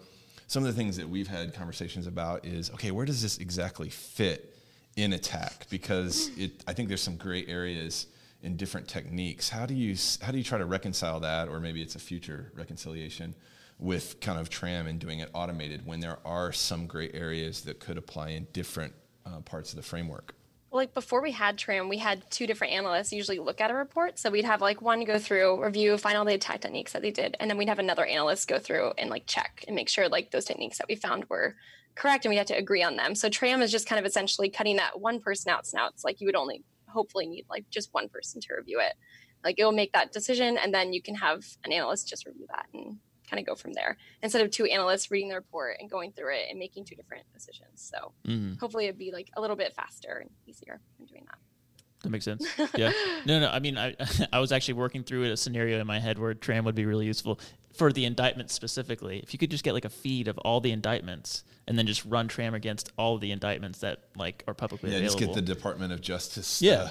some 0.50 0.64
of 0.64 0.66
the 0.66 0.76
things 0.76 0.97
that 0.97 1.09
we've 1.09 1.28
had 1.28 1.54
conversations 1.54 2.09
about 2.09 2.45
is 2.45 2.73
okay, 2.73 2.90
where 2.90 3.07
does 3.07 3.23
this 3.23 3.38
exactly 3.38 3.88
fit 3.88 4.57
in 4.97 5.12
attack? 5.12 5.69
Because 5.71 6.28
it, 6.37 6.64
I 6.66 6.73
think 6.73 6.88
there's 6.88 7.00
some 7.00 7.16
gray 7.16 7.47
areas 7.47 8.09
in 8.42 8.57
different 8.57 8.88
techniques. 8.88 9.49
How 9.49 9.64
do 9.64 9.75
you 9.75 9.95
how 10.21 10.33
do 10.33 10.38
you 10.38 10.42
try 10.42 10.59
to 10.59 10.64
reconcile 10.64 11.21
that, 11.21 11.49
or 11.49 11.61
maybe 11.61 11.80
it's 11.80 11.95
a 11.95 12.00
future 12.00 12.50
reconciliation 12.57 13.33
with 13.78 14.19
kind 14.21 14.40
of 14.40 14.50
TRAM 14.50 14.88
and 14.88 14.99
doing 14.99 15.21
it 15.21 15.30
automated 15.35 15.87
when 15.87 16.00
there 16.00 16.19
are 16.25 16.50
some 16.50 16.88
gray 16.88 17.12
areas 17.14 17.61
that 17.61 17.78
could 17.78 17.97
apply 17.97 18.30
in 18.30 18.49
different 18.52 18.92
uh, 19.25 19.38
parts 19.42 19.71
of 19.71 19.76
the 19.76 19.85
framework? 19.85 20.35
Like 20.72 20.94
before 20.94 21.20
we 21.20 21.32
had 21.32 21.58
tram 21.58 21.88
we 21.88 21.98
had 21.98 22.22
two 22.30 22.46
different 22.46 22.72
analysts 22.72 23.12
usually 23.12 23.38
look 23.38 23.60
at 23.60 23.70
a 23.70 23.74
report. 23.74 24.18
So 24.18 24.30
we'd 24.30 24.44
have 24.44 24.60
like 24.60 24.80
one 24.80 25.04
go 25.04 25.18
through 25.18 25.62
review 25.64 25.96
find 25.98 26.16
all 26.16 26.24
the 26.24 26.34
attack 26.34 26.60
techniques 26.60 26.92
that 26.92 27.02
they 27.02 27.10
did 27.10 27.36
and 27.40 27.50
then 27.50 27.58
we'd 27.58 27.68
have 27.68 27.78
another 27.78 28.04
analyst 28.04 28.48
go 28.48 28.58
through 28.58 28.92
and 28.98 29.10
like 29.10 29.26
check 29.26 29.64
and 29.66 29.74
make 29.74 29.88
sure 29.88 30.08
like 30.08 30.30
those 30.30 30.44
techniques 30.44 30.78
that 30.78 30.88
we 30.88 30.94
found 30.94 31.24
were 31.28 31.56
correct 31.96 32.24
and 32.24 32.30
we 32.30 32.36
had 32.36 32.46
to 32.46 32.56
agree 32.56 32.82
on 32.82 32.96
them. 32.96 33.14
So 33.14 33.28
tram 33.28 33.62
is 33.62 33.72
just 33.72 33.88
kind 33.88 33.98
of 33.98 34.06
essentially 34.06 34.48
cutting 34.48 34.76
that 34.76 35.00
one 35.00 35.20
person 35.20 35.50
out 35.50 35.66
now 35.74 35.88
it's 35.88 36.04
like 36.04 36.20
you 36.20 36.26
would 36.26 36.36
only 36.36 36.62
hopefully 36.86 37.26
need 37.26 37.46
like 37.50 37.64
just 37.70 37.92
one 37.92 38.08
person 38.08 38.40
to 38.40 38.54
review 38.56 38.80
it. 38.80 38.94
Like 39.42 39.56
it 39.58 39.64
will 39.64 39.72
make 39.72 39.92
that 39.92 40.12
decision 40.12 40.56
and 40.56 40.72
then 40.72 40.92
you 40.92 41.02
can 41.02 41.16
have 41.16 41.44
an 41.64 41.72
analyst 41.72 42.08
just 42.08 42.26
review 42.26 42.46
that 42.48 42.66
and 42.74 42.98
kind 43.30 43.40
of 43.40 43.46
go 43.46 43.54
from 43.54 43.72
there 43.72 43.96
instead 44.22 44.42
of 44.42 44.50
two 44.50 44.64
analysts 44.64 45.10
reading 45.10 45.28
the 45.28 45.34
report 45.37 45.76
and 45.78 45.88
going 45.88 46.12
through 46.12 46.34
it 46.34 46.46
and 46.50 46.58
making 46.58 46.84
two 46.84 46.96
different 46.96 47.25
decisions. 47.32 47.66
So 47.75 48.12
mm. 48.26 48.58
hopefully 48.58 48.87
it'd 48.87 48.99
be 48.99 49.12
like 49.12 49.30
a 49.37 49.40
little 49.40 49.56
bit 49.56 49.72
faster 49.75 50.18
and 50.22 50.30
easier 50.46 50.80
in 50.99 51.06
doing 51.06 51.25
that. 51.26 51.38
That 52.02 52.10
makes 52.10 52.25
sense. 52.25 52.46
Yeah. 52.76 52.92
no, 53.26 53.40
no. 53.40 53.50
I 53.50 53.58
mean, 53.58 53.76
I 53.76 53.94
I 54.32 54.40
was 54.40 54.52
actually 54.52 54.75
working 54.75 55.02
through 55.02 55.25
a 55.25 55.37
scenario 55.37 55.80
in 55.80 55.87
my 55.87 55.99
head 55.99 56.18
where 56.18 56.34
Tram 56.34 56.64
would 56.64 56.75
be 56.75 56.87
really 56.87 57.06
useful 57.06 57.38
for 57.75 57.92
the 57.92 58.04
indictments 58.04 58.54
specifically. 58.54 59.18
If 59.18 59.32
you 59.32 59.38
could 59.38 59.50
just 59.50 59.64
get 59.64 59.75
like 59.75 59.84
a 59.84 59.90
feed 59.90 60.28
of 60.28 60.38
all 60.38 60.60
the 60.60 60.72
indictments 60.72 61.44
and 61.68 61.78
then 61.78 61.87
just 61.87 62.04
run 62.04 62.26
Tram 62.26 62.54
against 62.54 62.90
all 62.96 63.18
the 63.18 63.30
indictments 63.30 63.80
that 63.80 64.00
like 64.16 64.44
are 64.49 64.54
publicly 64.54 64.90
yeah, 64.90 64.96
available. 64.96 65.20
Yeah, 65.20 65.26
just 65.26 65.37
get 65.37 65.46
the 65.46 65.54
Department 65.54 65.92
of 65.92 66.00
Justice. 66.00 66.62
Yeah. 66.62 66.90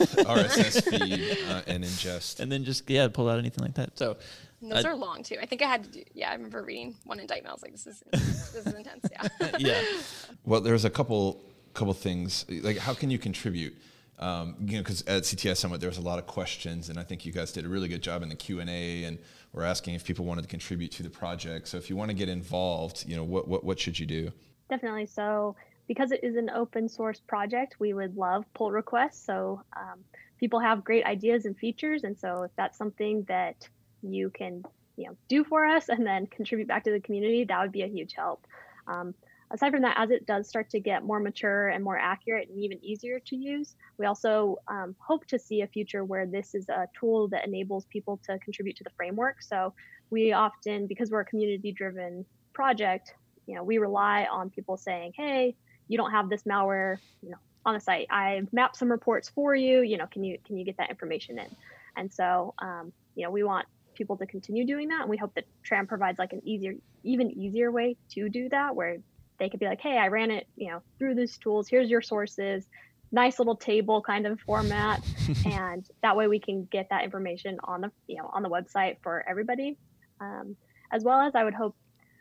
Uh, 0.00 0.04
RSS 0.04 0.82
feed 0.88 1.38
uh, 1.48 1.62
and 1.66 1.84
ingest, 1.84 2.40
and 2.40 2.50
then 2.50 2.64
just 2.64 2.88
yeah, 2.88 3.08
pull 3.08 3.28
out 3.28 3.38
anything 3.38 3.62
like 3.62 3.74
that. 3.74 3.98
So 3.98 4.16
and 4.60 4.72
those 4.72 4.84
I, 4.84 4.90
are 4.90 4.96
long 4.96 5.22
too. 5.22 5.36
I 5.40 5.46
think 5.46 5.62
I 5.62 5.66
had 5.66 5.84
to 5.84 5.90
do. 5.90 6.02
Yeah, 6.12 6.30
I 6.30 6.34
remember 6.34 6.62
reading 6.62 6.94
one 7.04 7.20
indictment. 7.20 7.50
I 7.50 7.54
was 7.54 7.62
like, 7.62 7.72
"This 7.72 7.86
is 7.86 8.02
this 8.10 8.66
is 8.66 8.74
intense." 8.74 9.06
Yeah. 9.10 9.50
yeah. 9.58 9.82
Well, 10.46 10.60
there's 10.60 10.84
a 10.84 10.90
couple 10.90 11.42
couple 11.72 11.94
things. 11.94 12.44
Like, 12.48 12.78
how 12.78 12.94
can 12.94 13.10
you 13.10 13.18
contribute? 13.18 13.74
Um, 14.18 14.54
you 14.60 14.76
know, 14.76 14.82
because 14.82 15.02
at 15.02 15.24
CTI 15.24 15.56
Summit 15.56 15.80
there 15.80 15.88
was 15.88 15.98
a 15.98 16.02
lot 16.02 16.18
of 16.18 16.26
questions, 16.26 16.88
and 16.88 16.98
I 16.98 17.02
think 17.02 17.26
you 17.26 17.32
guys 17.32 17.50
did 17.50 17.64
a 17.64 17.68
really 17.68 17.88
good 17.88 18.02
job 18.02 18.22
in 18.22 18.28
the 18.28 18.36
Q 18.36 18.60
and 18.60 18.70
A, 18.70 19.04
and 19.04 19.18
we're 19.52 19.64
asking 19.64 19.94
if 19.94 20.04
people 20.04 20.24
wanted 20.24 20.42
to 20.42 20.48
contribute 20.48 20.92
to 20.92 21.02
the 21.02 21.10
project. 21.10 21.68
So, 21.68 21.76
if 21.76 21.90
you 21.90 21.96
want 21.96 22.10
to 22.10 22.14
get 22.14 22.28
involved, 22.28 23.04
you 23.08 23.16
know, 23.16 23.24
what 23.24 23.48
what 23.48 23.64
what 23.64 23.78
should 23.78 23.98
you 23.98 24.06
do? 24.06 24.30
Definitely. 24.70 25.06
So, 25.06 25.56
because 25.88 26.12
it 26.12 26.22
is 26.22 26.36
an 26.36 26.48
open 26.50 26.88
source 26.88 27.20
project, 27.20 27.76
we 27.80 27.92
would 27.92 28.16
love 28.16 28.44
pull 28.54 28.70
requests. 28.70 29.24
So, 29.24 29.62
um, 29.76 30.00
people 30.38 30.60
have 30.60 30.84
great 30.84 31.04
ideas 31.04 31.44
and 31.44 31.56
features, 31.56 32.04
and 32.04 32.16
so 32.18 32.44
if 32.44 32.50
that's 32.56 32.78
something 32.78 33.24
that 33.28 33.68
you 34.12 34.30
can 34.30 34.62
you 34.96 35.08
know 35.08 35.16
do 35.28 35.44
for 35.44 35.64
us 35.64 35.88
and 35.88 36.06
then 36.06 36.26
contribute 36.26 36.68
back 36.68 36.84
to 36.84 36.92
the 36.92 37.00
community 37.00 37.44
that 37.44 37.60
would 37.60 37.72
be 37.72 37.82
a 37.82 37.88
huge 37.88 38.14
help. 38.14 38.46
Um, 38.86 39.14
aside 39.50 39.70
from 39.70 39.82
that 39.82 39.96
as 39.98 40.10
it 40.10 40.26
does 40.26 40.48
start 40.48 40.70
to 40.70 40.80
get 40.80 41.04
more 41.04 41.20
mature 41.20 41.68
and 41.68 41.84
more 41.84 41.98
accurate 41.98 42.48
and 42.48 42.58
even 42.58 42.82
easier 42.84 43.20
to 43.20 43.36
use 43.36 43.76
we 43.98 44.06
also 44.06 44.56
um, 44.68 44.96
hope 44.98 45.26
to 45.26 45.38
see 45.38 45.60
a 45.62 45.66
future 45.66 46.04
where 46.04 46.26
this 46.26 46.54
is 46.54 46.68
a 46.68 46.88
tool 46.98 47.28
that 47.28 47.46
enables 47.46 47.84
people 47.86 48.18
to 48.24 48.38
contribute 48.40 48.76
to 48.76 48.84
the 48.84 48.90
framework. 48.96 49.42
So 49.42 49.72
we 50.10 50.32
often 50.32 50.86
because 50.86 51.10
we're 51.10 51.20
a 51.20 51.24
community 51.24 51.72
driven 51.72 52.24
project 52.52 53.14
you 53.46 53.54
know 53.54 53.64
we 53.64 53.78
rely 53.78 54.26
on 54.30 54.48
people 54.48 54.76
saying 54.76 55.12
hey 55.16 55.56
you 55.88 55.98
don't 55.98 56.12
have 56.12 56.30
this 56.30 56.44
malware 56.44 56.98
you 57.20 57.30
know 57.30 57.38
on 57.66 57.74
the 57.74 57.80
site. 57.80 58.06
I 58.10 58.42
mapped 58.52 58.76
some 58.76 58.90
reports 58.90 59.30
for 59.30 59.54
you. 59.54 59.80
You 59.80 59.96
know 59.96 60.06
can 60.06 60.24
you 60.24 60.38
can 60.44 60.56
you 60.56 60.64
get 60.64 60.76
that 60.78 60.90
information 60.90 61.38
in? 61.38 61.48
And 61.96 62.12
so 62.12 62.54
um, 62.58 62.92
you 63.14 63.24
know 63.24 63.30
we 63.30 63.42
want 63.42 63.66
people 63.94 64.16
to 64.16 64.26
continue 64.26 64.66
doing 64.66 64.88
that. 64.88 65.02
And 65.02 65.10
we 65.10 65.16
hope 65.16 65.34
that 65.34 65.44
Tram 65.62 65.86
provides 65.86 66.18
like 66.18 66.32
an 66.32 66.42
easier, 66.44 66.74
even 67.02 67.30
easier 67.30 67.70
way 67.70 67.96
to 68.10 68.28
do 68.28 68.48
that, 68.50 68.74
where 68.74 68.98
they 69.38 69.48
could 69.48 69.60
be 69.60 69.66
like, 69.66 69.80
hey, 69.80 69.98
I 69.98 70.08
ran 70.08 70.30
it, 70.30 70.46
you 70.56 70.68
know, 70.70 70.82
through 70.98 71.14
these 71.14 71.36
tools. 71.38 71.68
Here's 71.68 71.90
your 71.90 72.02
sources. 72.02 72.66
Nice 73.12 73.38
little 73.38 73.56
table 73.56 74.02
kind 74.02 74.26
of 74.26 74.40
format, 74.40 75.00
and 75.46 75.88
that 76.02 76.16
way 76.16 76.26
we 76.26 76.40
can 76.40 76.64
get 76.64 76.88
that 76.90 77.04
information 77.04 77.58
on 77.62 77.82
the 77.82 77.92
you 78.08 78.16
know 78.16 78.28
on 78.32 78.42
the 78.42 78.48
website 78.48 78.96
for 79.02 79.24
everybody. 79.28 79.76
Um, 80.20 80.56
as 80.90 81.04
well 81.04 81.20
as 81.20 81.36
I 81.36 81.44
would 81.44 81.54
hope, 81.54 81.76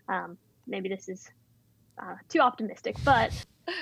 um, 0.08 0.38
maybe 0.68 0.90
this 0.90 1.10
is 1.10 1.32
uh, 2.00 2.16
too 2.30 2.40
optimistic, 2.40 2.96
but 3.04 3.34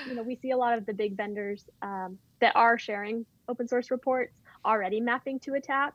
you 0.06 0.14
know 0.14 0.22
we 0.22 0.36
see 0.36 0.52
a 0.52 0.56
lot 0.56 0.78
of 0.78 0.86
the 0.86 0.94
big 0.94 1.14
vendors 1.14 1.68
um, 1.82 2.16
that 2.40 2.56
are 2.56 2.78
sharing 2.78 3.26
open 3.46 3.68
source 3.68 3.90
reports 3.90 4.32
already 4.64 5.00
mapping 5.00 5.38
to 5.40 5.54
attack 5.54 5.94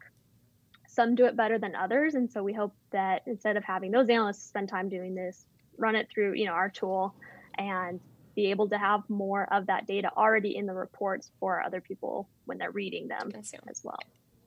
some 0.98 1.14
do 1.14 1.26
it 1.26 1.38
better 1.38 1.60
than 1.60 1.76
others. 1.76 2.16
And 2.16 2.30
so 2.30 2.42
we 2.42 2.54
hope 2.54 2.74
that 2.92 3.22
instead 3.28 3.56
of 3.56 3.64
having 3.64 3.92
those 3.92 4.10
analysts 4.10 4.48
spend 4.48 4.68
time 4.68 4.90
doing 4.90 5.14
this 5.14 5.46
run 5.78 5.96
it 5.96 6.08
through 6.12 6.34
you 6.34 6.46
know 6.46 6.54
our 6.54 6.70
tool 6.70 7.14
and 7.60 8.00
be 8.36 8.48
able 8.48 8.68
to 8.68 8.80
have 8.80 9.04
more 9.08 9.48
of 9.54 9.68
that 9.68 9.86
data 9.86 10.10
already 10.18 10.56
in 10.56 10.66
the 10.66 10.74
reports 10.74 11.30
for 11.40 11.62
other 11.62 11.80
people 11.80 12.28
when 12.46 12.58
they're 12.58 12.72
reading 12.72 13.08
them 13.08 13.30
as 13.36 13.54
well. 13.84 14.00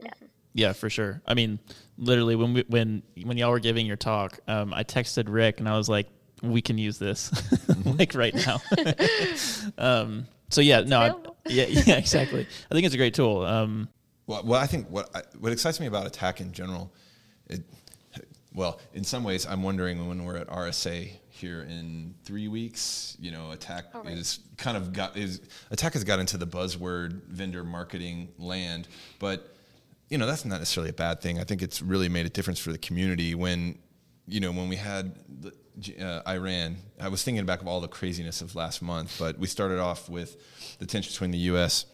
Yeah. 0.03 0.09
Mm-hmm. 0.09 0.27
yeah 0.55 0.73
for 0.73 0.91
sure. 0.91 1.23
I 1.25 1.35
mean 1.35 1.61
literally 1.97 2.35
when 2.35 2.53
we 2.55 2.65
when 2.67 3.05
when 3.25 3.39
y'all 3.39 3.53
were 3.53 3.61
giving 3.61 3.87
your 3.87 3.97
talk 3.97 4.41
um, 4.49 4.75
i 4.75 4.83
texted 4.83 5.27
rick 5.29 5.61
and 5.61 5.69
i 5.69 5.77
was 5.77 5.89
like 5.89 6.09
we 6.43 6.63
can 6.63 6.79
use 6.79 6.99
this. 6.99 7.31
Mm-hmm. 7.71 7.99
like 7.99 8.15
right 8.15 8.35
now. 8.35 8.61
Um, 9.79 10.27
so 10.51 10.61
yeah 10.61 10.81
no 10.81 11.01
I, 11.01 11.13
yeah 11.49 11.67
yeah 11.67 11.97
exactly. 11.97 12.47
I 12.71 12.75
think 12.75 12.85
it's 12.85 12.95
a 12.95 12.99
great 12.99 13.15
tool. 13.15 13.43
Um, 13.45 13.89
well, 14.31 14.43
well 14.45 14.61
I 14.61 14.67
think 14.67 14.89
what 14.89 15.11
I, 15.15 15.23
what 15.41 15.53
excites 15.53 15.81
me 15.81 15.87
about 15.87 16.07
attack 16.07 16.41
in 16.41 16.53
general, 16.53 16.93
it, 17.49 17.63
well, 18.55 18.81
in 18.95 19.05
some 19.05 19.25
ways, 19.25 19.45
I'm 19.47 19.63
wondering 19.63 20.07
when 20.09 20.25
we're 20.25 20.37
at 20.37 20.49
RSA 20.49 21.11
here 21.29 21.63
in 21.63 22.15
three 22.25 22.49
weeks, 22.49 23.17
you 23.21 23.31
know, 23.31 23.51
attack 23.51 23.87
oh, 23.95 24.03
right. 24.03 24.13
is 24.13 24.41
kind 24.57 24.77
of 24.77 24.93
got 24.93 25.17
is 25.17 25.41
attack 25.71 25.95
has 25.95 26.05
got 26.05 26.21
into 26.21 26.37
the 26.37 26.47
buzzword 26.47 27.25
vendor 27.25 27.65
marketing 27.65 28.29
land, 28.39 28.87
but 29.19 29.55
you 30.09 30.19
know 30.19 30.27
that's 30.27 30.45
not 30.45 30.59
necessarily 30.59 30.91
a 30.91 30.95
bad 30.95 31.21
thing. 31.21 31.41
I 31.41 31.45
think 31.45 31.61
it's 31.61 31.83
really 31.83 32.09
made 32.09 32.27
a 32.27 32.31
difference 32.31 32.61
for 32.61 32.71
the 32.71 32.79
community 32.79 33.35
when 33.35 33.79
you 34.27 34.39
know 34.39 34.53
when 34.53 34.69
we 34.69 34.77
had 34.77 35.15
the, 35.41 35.53
uh, 36.01 36.23
Iran. 36.29 36.77
I 37.01 37.09
was 37.09 37.25
thinking 37.25 37.45
back 37.47 37.63
of 37.63 37.67
all 37.67 37.81
the 37.81 37.89
craziness 37.89 38.43
of 38.43 38.55
last 38.55 38.81
month, 38.81 39.17
but 39.19 39.39
we 39.39 39.49
started 39.49 39.81
off 39.81 40.09
with 40.09 40.37
the 40.79 40.87
tension 40.87 41.13
between 41.13 41.33
the 41.33 41.39
U.S 41.39 41.87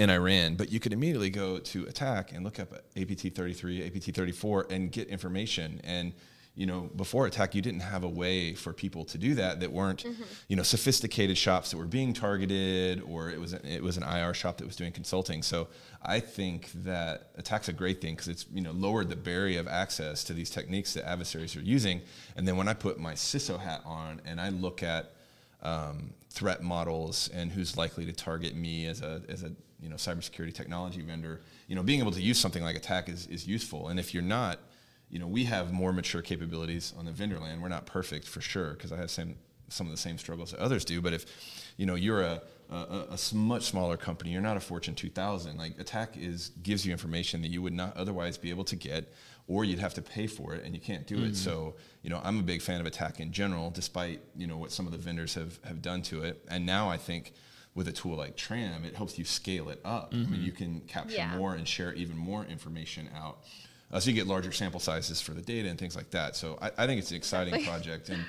in 0.00 0.08
Iran, 0.08 0.54
but 0.54 0.72
you 0.72 0.80
could 0.80 0.94
immediately 0.94 1.28
go 1.28 1.58
to 1.58 1.84
attack 1.84 2.32
and 2.32 2.42
look 2.42 2.58
up 2.58 2.72
APT 2.96 3.34
33, 3.34 3.86
APT 3.86 4.16
34, 4.16 4.68
and 4.70 4.90
get 4.90 5.08
information. 5.08 5.78
And 5.84 6.14
you 6.54 6.64
know, 6.64 6.90
before 6.96 7.26
attack, 7.26 7.54
you 7.54 7.60
didn't 7.60 7.80
have 7.80 8.02
a 8.02 8.08
way 8.08 8.54
for 8.54 8.72
people 8.72 9.04
to 9.04 9.18
do 9.18 9.34
that 9.34 9.60
that 9.60 9.70
weren't, 9.70 10.04
mm-hmm. 10.04 10.22
you 10.48 10.56
know, 10.56 10.62
sophisticated 10.62 11.36
shops 11.36 11.70
that 11.70 11.76
were 11.76 11.84
being 11.84 12.14
targeted, 12.14 13.02
or 13.02 13.28
it 13.28 13.38
was 13.38 13.52
an, 13.52 13.64
it 13.66 13.82
was 13.82 13.98
an 13.98 14.02
IR 14.02 14.32
shop 14.32 14.56
that 14.56 14.66
was 14.66 14.74
doing 14.74 14.90
consulting. 14.90 15.42
So 15.42 15.68
I 16.02 16.18
think 16.18 16.70
that 16.76 17.32
attack's 17.36 17.68
a 17.68 17.72
great 17.74 18.00
thing 18.00 18.14
because 18.14 18.28
it's 18.28 18.46
you 18.52 18.62
know 18.62 18.72
lowered 18.72 19.10
the 19.10 19.16
barrier 19.16 19.60
of 19.60 19.68
access 19.68 20.24
to 20.24 20.32
these 20.32 20.48
techniques 20.48 20.94
that 20.94 21.06
adversaries 21.06 21.54
are 21.56 21.62
using. 21.62 22.00
And 22.36 22.48
then 22.48 22.56
when 22.56 22.68
I 22.68 22.74
put 22.74 22.98
my 22.98 23.12
CISO 23.12 23.60
hat 23.60 23.82
on 23.84 24.22
and 24.24 24.40
I 24.40 24.48
look 24.48 24.82
at 24.82 25.12
um, 25.62 26.14
threat 26.30 26.62
models 26.62 27.28
and 27.34 27.52
who's 27.52 27.76
likely 27.76 28.06
to 28.06 28.12
target 28.12 28.56
me 28.56 28.86
as 28.86 29.02
a 29.02 29.20
as 29.28 29.42
a 29.42 29.52
you 29.82 29.88
know 29.88 29.96
cybersecurity 29.96 30.54
technology 30.54 31.00
vendor, 31.02 31.40
you 31.68 31.74
know 31.74 31.82
being 31.82 32.00
able 32.00 32.12
to 32.12 32.22
use 32.22 32.38
something 32.38 32.62
like 32.62 32.76
attack 32.76 33.08
is, 33.08 33.26
is 33.26 33.46
useful. 33.46 33.88
And 33.88 33.98
if 33.98 34.14
you're 34.14 34.22
not, 34.22 34.58
you 35.08 35.18
know 35.18 35.26
we 35.26 35.44
have 35.44 35.72
more 35.72 35.92
mature 35.92 36.22
capabilities 36.22 36.92
on 36.98 37.04
the 37.04 37.12
vendor 37.12 37.38
land. 37.38 37.62
We're 37.62 37.68
not 37.68 37.86
perfect 37.86 38.26
for 38.26 38.40
sure 38.40 38.72
because 38.72 38.92
I 38.92 38.96
have 38.96 39.10
same 39.10 39.36
some 39.70 39.86
of 39.86 39.92
the 39.92 39.96
same 39.96 40.18
struggles 40.18 40.50
that 40.50 40.60
others 40.60 40.84
do. 40.84 41.00
But 41.00 41.14
if 41.14 41.26
you 41.76 41.86
know 41.86 41.94
you're 41.94 42.22
a, 42.22 42.42
a, 42.70 43.06
a, 43.10 43.34
much 43.34 43.64
smaller 43.64 43.96
company, 43.96 44.30
you're 44.30 44.42
not 44.42 44.56
a 44.56 44.60
Fortune 44.60 44.94
2000. 44.94 45.56
Like 45.56 45.78
attack 45.78 46.16
is 46.16 46.50
gives 46.62 46.84
you 46.84 46.92
information 46.92 47.40
that 47.42 47.48
you 47.48 47.62
would 47.62 47.72
not 47.72 47.96
otherwise 47.96 48.36
be 48.36 48.50
able 48.50 48.64
to 48.64 48.76
get, 48.76 49.12
or 49.46 49.64
you'd 49.64 49.78
have 49.78 49.94
to 49.94 50.02
pay 50.02 50.26
for 50.26 50.54
it, 50.54 50.64
and 50.64 50.74
you 50.74 50.80
can't 50.80 51.06
do 51.06 51.16
mm-hmm. 51.16 51.26
it. 51.26 51.36
So 51.36 51.74
you 52.02 52.10
know 52.10 52.20
I'm 52.22 52.38
a 52.38 52.42
big 52.42 52.60
fan 52.60 52.80
of 52.80 52.86
attack 52.86 53.20
in 53.20 53.32
general, 53.32 53.70
despite 53.70 54.20
you 54.36 54.46
know 54.46 54.58
what 54.58 54.72
some 54.72 54.86
of 54.86 54.92
the 54.92 54.98
vendors 54.98 55.34
have 55.34 55.58
have 55.64 55.80
done 55.80 56.02
to 56.02 56.22
it. 56.22 56.44
And 56.48 56.66
now 56.66 56.90
I 56.90 56.96
think 56.96 57.32
with 57.80 57.88
a 57.88 57.92
tool 57.92 58.14
like 58.14 58.36
Tram, 58.36 58.84
it 58.84 58.94
helps 58.94 59.18
you 59.18 59.24
scale 59.24 59.70
it 59.70 59.80
up. 59.86 60.12
Mm-hmm. 60.12 60.26
I 60.26 60.36
mean, 60.36 60.44
you 60.44 60.52
can 60.52 60.80
capture 60.80 61.16
yeah. 61.16 61.34
more 61.38 61.54
and 61.54 61.66
share 61.66 61.94
even 61.94 62.14
more 62.14 62.44
information 62.44 63.08
out. 63.16 63.38
Uh, 63.90 63.98
so 63.98 64.10
you 64.10 64.14
get 64.14 64.26
larger 64.26 64.52
sample 64.52 64.80
sizes 64.80 65.18
for 65.22 65.32
the 65.32 65.40
data 65.40 65.66
and 65.66 65.78
things 65.78 65.96
like 65.96 66.10
that. 66.10 66.36
So 66.36 66.58
I, 66.60 66.70
I 66.76 66.86
think 66.86 67.00
it's 67.00 67.10
an 67.10 67.16
exciting 67.16 67.54
exactly. 67.54 67.72
project. 67.72 68.10
And 68.10 68.22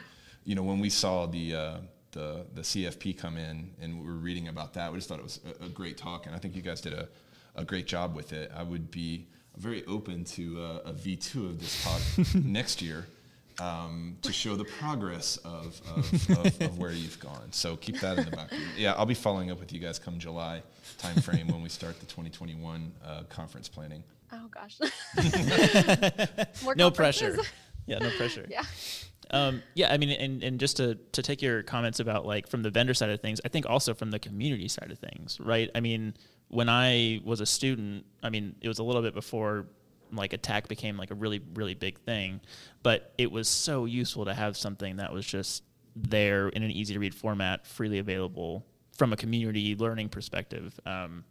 you 0.46 0.56
know, 0.56 0.64
when 0.64 0.80
we 0.80 0.90
saw 0.90 1.26
the 1.26 1.54
uh, 1.54 1.78
the 2.14 2.46
the 2.56 2.62
CFP 2.62 3.18
come 3.18 3.36
in 3.36 3.72
and 3.82 4.00
we 4.00 4.08
were 4.08 4.14
reading 4.14 4.48
about 4.48 4.74
that, 4.76 4.90
we 4.90 5.00
just 5.00 5.10
thought 5.10 5.20
it 5.20 5.24
was 5.24 5.42
a, 5.60 5.66
a 5.66 5.68
great 5.68 5.98
talk. 5.98 6.28
And 6.28 6.34
I 6.34 6.40
think 6.40 6.56
you 6.56 6.62
guys 6.62 6.80
did 6.80 6.94
a, 6.94 7.10
a 7.58 7.66
great 7.66 7.88
job 7.88 8.16
with 8.16 8.32
it. 8.32 8.54
I 8.56 8.64
would 8.64 8.90
be 8.90 9.28
very 9.58 9.86
open 9.86 10.24
to 10.24 10.64
uh, 10.64 10.90
a 10.90 10.94
V2 10.94 11.46
of 11.46 11.60
this 11.60 11.84
talk 11.84 12.36
next 12.46 12.82
year 12.82 13.06
um, 13.60 14.18
to 14.22 14.32
show 14.32 14.56
the 14.56 14.66
progress 14.66 15.38
of, 15.38 15.82
of, 15.96 16.30
of, 16.30 16.62
of, 16.62 16.78
where 16.78 16.92
you've 16.92 17.20
gone. 17.20 17.52
So 17.52 17.76
keep 17.76 18.00
that 18.00 18.18
in 18.18 18.26
the 18.26 18.32
back. 18.32 18.52
Yeah, 18.78 18.94
I'll 18.94 19.06
be 19.06 19.14
following 19.14 19.52
up 19.52 19.60
with 19.60 19.74
you 19.74 19.80
guys 19.80 20.00
come 20.00 20.20
July 20.20 20.64
timeframe 20.98 21.52
when 21.52 21.62
we 21.62 21.70
start 21.70 22.00
the 22.00 22.06
2021 22.06 22.92
uh, 23.04 23.24
conference 23.30 23.68
planning. 23.68 24.04
Oh 24.32 24.50
gosh. 24.50 24.80
no 26.76 26.92
pressure. 26.92 27.38
Yeah, 27.86 28.00
no 28.00 28.10
pressure. 28.12 28.48
yeah. 28.50 28.64
Um, 29.32 29.64
yeah, 29.76 29.92
I 29.92 29.98
mean, 29.98 30.10
and, 30.10 30.44
and 30.44 30.60
just 30.60 30.78
to, 30.78 30.96
to 31.14 31.22
take 31.22 31.42
your 31.42 31.64
comments 31.64 32.00
about 32.00 32.26
like 32.26 32.48
from 32.48 32.64
the 32.64 32.70
vendor 32.70 32.94
side 32.94 33.10
of 33.10 33.22
things, 33.22 33.40
I 33.46 33.48
think 33.48 33.66
also 33.70 33.94
from 33.94 34.12
the 34.12 34.20
community 34.20 34.68
side 34.68 34.92
of 34.92 35.00
things, 35.00 35.40
right? 35.40 35.70
I 35.74 35.80
mean, 35.80 36.14
when 36.50 36.68
I 36.68 37.22
was 37.24 37.40
a 37.40 37.46
student, 37.46 38.06
I 38.22 38.30
mean, 38.30 38.56
it 38.62 38.68
was 38.68 38.80
a 38.80 38.84
little 38.84 39.02
bit 39.02 39.14
before 39.14 39.68
like 40.12 40.34
attack 40.34 40.68
became 40.68 40.98
like 40.98 41.12
a 41.12 41.16
really, 41.16 41.42
really 41.54 41.74
big 41.74 42.00
thing, 42.00 42.42
but 42.84 43.14
it 43.18 43.32
was 43.32 43.48
so 43.48 43.86
useful 43.86 44.26
to 44.26 44.34
have 44.34 44.58
something 44.58 44.98
that 44.98 45.14
was 45.14 45.26
just 45.26 45.64
there 45.96 46.50
in 46.50 46.64
an 46.64 46.72
easy 46.72 46.94
to 46.94 47.00
read 47.00 47.14
format, 47.14 47.66
freely 47.66 48.00
available 48.00 48.66
from 48.98 49.14
a 49.14 49.18
community 49.18 49.76
learning 49.76 50.10
perspective. 50.10 50.80
Um, 50.86 51.24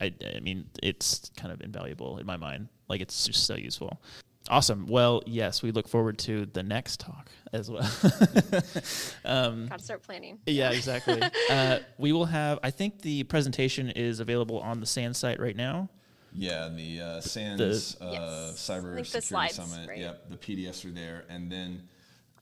I, 0.00 0.14
I 0.36 0.40
mean, 0.40 0.66
it's 0.82 1.30
kind 1.36 1.52
of 1.52 1.60
invaluable 1.60 2.18
in 2.18 2.26
my 2.26 2.36
mind. 2.36 2.68
Like 2.88 3.00
it's 3.00 3.26
just 3.26 3.46
so 3.46 3.54
useful. 3.54 4.00
Awesome. 4.48 4.86
Well, 4.86 5.22
yes, 5.26 5.62
we 5.62 5.70
look 5.70 5.86
forward 5.86 6.18
to 6.20 6.46
the 6.46 6.62
next 6.62 6.98
talk 6.98 7.30
as 7.52 7.70
well. 7.70 7.82
um, 9.24 9.68
Got 9.68 9.78
to 9.78 9.84
start 9.84 10.02
planning. 10.02 10.38
Yeah, 10.46 10.70
exactly. 10.70 11.20
uh, 11.50 11.80
we 11.98 12.12
will 12.12 12.24
have. 12.24 12.58
I 12.62 12.70
think 12.70 13.02
the 13.02 13.22
presentation 13.24 13.90
is 13.90 14.18
available 14.18 14.58
on 14.60 14.80
the 14.80 14.86
SANS 14.86 15.18
site 15.18 15.38
right 15.38 15.54
now. 15.54 15.88
Yeah, 16.34 16.68
the 16.68 17.00
uh, 17.00 17.20
SANS 17.20 17.94
the, 17.94 18.04
uh, 18.04 18.10
yes. 18.12 18.52
Cyber 18.56 19.04
Security 19.04 19.20
slides, 19.20 19.54
Summit. 19.54 19.88
Right? 19.88 19.98
Yep, 19.98 20.30
the 20.30 20.36
PDFs 20.36 20.84
are 20.84 20.92
there, 20.92 21.24
and 21.28 21.50
then, 21.50 21.88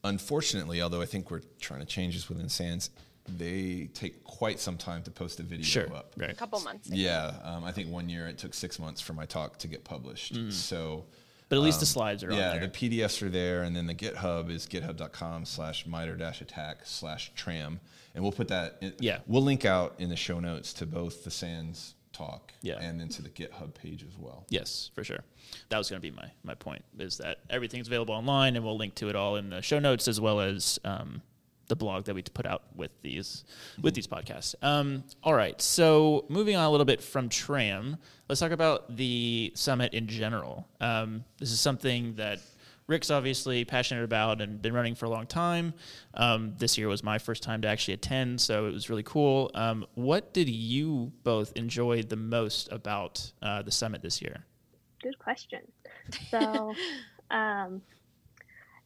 unfortunately, 0.05 0.83
although 0.83 1.01
I 1.01 1.07
think 1.07 1.31
we're 1.31 1.43
trying 1.61 1.81
to 1.81 1.87
change 1.87 2.15
this 2.15 2.29
within 2.29 2.49
SANS, 2.49 2.91
they 3.37 3.91
take 3.95 4.25
quite 4.25 4.59
some 4.61 4.77
time 4.77 5.03
to 5.03 5.11
post 5.11 5.41
a 5.41 5.43
video 5.43 5.65
sure, 5.65 5.95
up. 5.95 6.13
Right. 6.17 6.31
A 6.31 6.35
couple 6.35 6.61
months. 6.61 6.89
Yeah, 6.91 7.33
um, 7.43 7.65
I 7.65 7.73
think 7.73 7.91
one 7.91 8.09
year 8.09 8.27
it 8.27 8.39
took 8.39 8.55
six 8.55 8.79
months 8.79 9.01
for 9.01 9.13
my 9.13 9.27
talk 9.27 9.59
to 9.59 9.69
get 9.69 9.85
published. 9.85 10.35
Mm. 10.35 10.53
So, 10.53 11.05
but 11.49 11.57
at 11.57 11.63
least 11.63 11.79
um, 11.79 11.81
the 11.81 11.87
slides 11.87 12.25
are 12.25 12.31
on 12.31 12.37
there. 12.37 12.55
yeah, 12.55 12.67
the 12.67 12.69
PDFs 12.69 13.23
are 13.23 13.29
there, 13.29 13.63
and 13.63 13.75
then 13.75 13.87
the 13.87 13.95
GitHub 13.95 14.51
is 14.51 14.67
github.com/slash 14.67 15.87
mitre-attack 15.87 16.81
slash 16.85 17.33
tram, 17.35 17.81
and 18.15 18.23
we'll 18.23 18.33
put 18.33 18.49
that. 18.49 18.79
In, 18.81 18.95
yeah, 18.99 19.19
we'll 19.27 19.43
link 19.43 19.65
out 19.65 19.95
in 19.99 20.09
the 20.09 20.17
show 20.17 20.41
notes 20.41 20.73
to 20.75 20.87
both 20.87 21.25
the 21.25 21.31
SANS 21.31 21.95
talk 22.19 22.53
yeah. 22.63 22.79
and 22.81 23.01
then 23.01 23.09
to 23.09 23.23
the 23.23 23.29
GitHub 23.29 23.75
page 23.75 24.05
as 24.05 24.19
well. 24.19 24.45
Yes, 24.49 24.91
for 24.95 25.05
sure. 25.05 25.21
That 25.69 25.79
was 25.79 25.89
going 25.89 26.03
to 26.03 26.11
be 26.11 26.15
my 26.15 26.31
my 26.43 26.55
point 26.55 26.85
is 26.99 27.19
that 27.19 27.39
everything's 27.49 27.87
available 27.87 28.15
online, 28.15 28.57
and 28.57 28.65
we'll 28.65 28.77
link 28.77 28.95
to 28.97 29.09
it 29.09 29.17
all 29.17 29.37
in 29.37 29.51
the 29.51 29.63
show 29.63 29.79
notes 29.79 30.09
as 30.09 30.21
well 30.21 30.41
as 30.41 30.79
um, 30.85 31.23
the 31.69 31.77
blog 31.77 32.05
that 32.05 32.15
we 32.15 32.23
put 32.23 32.47
out 32.47 32.63
with 32.75 32.91
these 33.03 33.45
with 33.81 33.95
these 33.95 34.07
podcasts. 34.07 34.55
Um, 34.63 35.05
all 35.23 35.35
right, 35.35 35.61
so 35.63 36.25
moving 36.29 36.57
on 36.57 36.65
a 36.65 36.71
little 36.71 36.87
bit 36.87 37.03
from 37.03 37.29
Tram, 37.29 37.97
let's 38.29 38.41
talk 38.41 38.53
about 38.53 38.97
the 38.97 39.53
summit 39.55 39.95
in 39.95 40.07
general. 40.07 40.67
Um, 40.81 41.25
this 41.39 41.53
is 41.53 41.61
something 41.61 42.15
that 42.15 42.41
Rick's 42.89 43.11
obviously 43.11 43.67
passionate 43.67 44.03
about 44.03 44.41
and 44.41 44.63
been 44.63 44.73
running 44.73 44.95
for 44.95 45.05
a 45.05 45.11
long 45.11 45.27
time. 45.27 45.75
Um, 46.15 46.55
this 46.57 46.79
year 46.79 46.89
was 46.89 47.05
my 47.05 47.19
first 47.19 47.43
time 47.43 47.61
to 47.63 47.69
actually 47.69 47.95
attend, 47.95 48.41
so 48.41 48.67
it 48.67 48.73
was 48.73 48.89
really 48.89 49.03
cool. 49.03 49.51
Um, 49.55 49.87
what 49.95 50.33
did 50.33 50.49
you 50.49 51.13
both 51.23 51.53
enjoy 51.53 52.03
the 52.03 52.17
most 52.17 52.73
about 52.73 53.31
uh, 53.43 53.61
the 53.61 53.71
summit 53.71 54.01
this 54.01 54.23
year? 54.23 54.47
Good 55.03 55.19
question. 55.19 55.61
So, 56.31 56.75
um, 57.31 57.83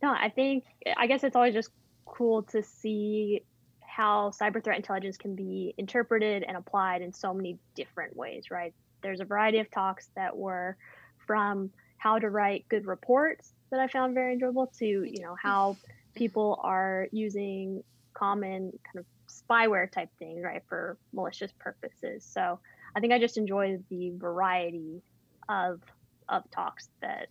no, 0.02 0.10
I 0.10 0.32
think 0.34 0.64
I 0.96 1.06
guess 1.06 1.22
it's 1.22 1.36
always 1.36 1.54
just 1.54 1.70
cool 2.04 2.42
to 2.42 2.60
see 2.60 3.44
how 3.80 4.30
cyber 4.30 4.62
threat 4.62 4.78
intelligence 4.78 5.16
can 5.16 5.36
be 5.36 5.74
interpreted 5.78 6.42
and 6.42 6.56
applied 6.56 7.02
in 7.02 7.12
so 7.12 7.32
many 7.32 7.56
different 7.76 8.16
ways, 8.16 8.50
right? 8.50 8.74
There's 9.02 9.20
a 9.20 9.24
variety 9.24 9.60
of 9.60 9.70
talks 9.70 10.08
that 10.16 10.36
were 10.36 10.76
from 11.24 11.70
how 12.02 12.18
to 12.18 12.28
write 12.28 12.68
good 12.68 12.84
reports 12.84 13.52
that 13.70 13.78
I 13.78 13.86
found 13.86 14.14
very 14.14 14.32
enjoyable 14.32 14.66
to, 14.78 14.84
you 14.84 15.22
know, 15.22 15.36
how 15.40 15.76
people 16.16 16.58
are 16.64 17.06
using 17.12 17.84
common 18.12 18.72
kind 18.92 18.98
of 18.98 19.06
spyware 19.28 19.90
type 19.90 20.08
things, 20.18 20.42
right, 20.42 20.62
for 20.68 20.98
malicious 21.12 21.52
purposes. 21.60 22.24
So 22.24 22.58
I 22.96 23.00
think 23.00 23.12
I 23.12 23.20
just 23.20 23.38
enjoy 23.38 23.78
the 23.88 24.12
variety 24.16 25.00
of 25.48 25.80
of 26.28 26.42
talks 26.50 26.88
that 27.02 27.28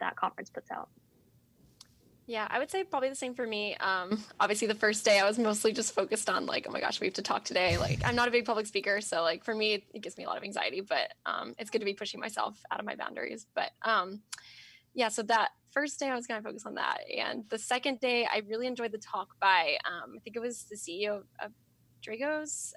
that 0.00 0.16
conference 0.16 0.50
puts 0.50 0.70
out. 0.70 0.88
Yeah, 2.30 2.46
I 2.48 2.60
would 2.60 2.70
say 2.70 2.84
probably 2.84 3.08
the 3.08 3.16
same 3.16 3.34
for 3.34 3.44
me. 3.44 3.74
Um, 3.78 4.22
obviously, 4.40 4.68
the 4.68 4.74
first 4.76 5.04
day 5.04 5.18
I 5.18 5.26
was 5.26 5.36
mostly 5.36 5.72
just 5.72 5.92
focused 5.92 6.30
on 6.30 6.46
like, 6.46 6.64
oh 6.68 6.70
my 6.70 6.78
gosh, 6.78 7.00
we 7.00 7.08
have 7.08 7.14
to 7.14 7.22
talk 7.22 7.42
today. 7.42 7.76
Like, 7.76 7.98
I'm 8.04 8.14
not 8.14 8.28
a 8.28 8.30
big 8.30 8.44
public 8.44 8.68
speaker, 8.68 9.00
so 9.00 9.22
like 9.22 9.42
for 9.42 9.52
me, 9.52 9.84
it 9.92 10.00
gives 10.00 10.16
me 10.16 10.22
a 10.22 10.28
lot 10.28 10.36
of 10.36 10.44
anxiety. 10.44 10.80
But 10.80 11.12
um, 11.26 11.56
it's 11.58 11.70
good 11.70 11.80
to 11.80 11.84
be 11.84 11.92
pushing 11.92 12.20
myself 12.20 12.56
out 12.70 12.78
of 12.78 12.86
my 12.86 12.94
boundaries. 12.94 13.46
But 13.52 13.72
um, 13.82 14.22
yeah, 14.94 15.08
so 15.08 15.24
that 15.24 15.48
first 15.72 15.98
day 15.98 16.08
I 16.08 16.14
was 16.14 16.28
going 16.28 16.40
to 16.40 16.48
focus 16.48 16.66
on 16.66 16.76
that, 16.76 16.98
and 17.12 17.42
the 17.48 17.58
second 17.58 17.98
day 17.98 18.28
I 18.32 18.42
really 18.48 18.68
enjoyed 18.68 18.92
the 18.92 18.98
talk 18.98 19.30
by 19.40 19.76
um, 19.84 20.12
I 20.16 20.20
think 20.20 20.36
it 20.36 20.40
was 20.40 20.66
the 20.70 20.76
CEO 20.76 21.22
of 21.42 21.50
Dragos. 22.00 22.74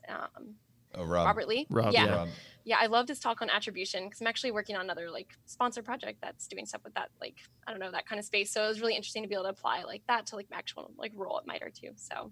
Oh, 0.95 1.03
Rob. 1.03 1.25
Robert 1.25 1.47
Lee. 1.47 1.67
Rob, 1.69 1.93
yeah. 1.93 2.06
yeah. 2.06 2.15
Rob. 2.15 2.29
Yeah, 2.65 2.77
I 2.79 2.86
love 2.86 3.08
this 3.08 3.19
talk 3.19 3.41
on 3.41 3.49
attribution 3.49 4.06
because 4.06 4.21
I'm 4.21 4.27
actually 4.27 4.51
working 4.51 4.75
on 4.75 4.84
another 4.84 5.12
like 5.12 5.27
sponsor 5.45 5.84
project 5.84 6.19
that's 6.21 6.47
doing 6.47 6.65
stuff 6.65 6.82
with 6.84 6.93
that, 6.93 7.10
like 7.19 7.36
I 7.67 7.71
don't 7.71 7.79
know 7.79 7.91
that 7.91 8.08
kind 8.08 8.19
of 8.19 8.25
space. 8.25 8.51
So 8.51 8.63
it 8.63 8.67
was 8.69 8.79
really 8.79 8.95
interesting 8.95 9.21
to 9.23 9.27
be 9.27 9.36
able 9.36 9.43
to 9.43 9.49
apply 9.49 9.84
like 9.84 10.03
that 10.08 10.27
to 10.27 10.38
like 10.38 10.47
my 10.49 10.58
actual 10.58 10.91
like 10.97 11.12
role 11.15 11.38
at 11.38 11.45
MITRE 11.45 11.71
too. 11.71 11.89
So 11.95 12.32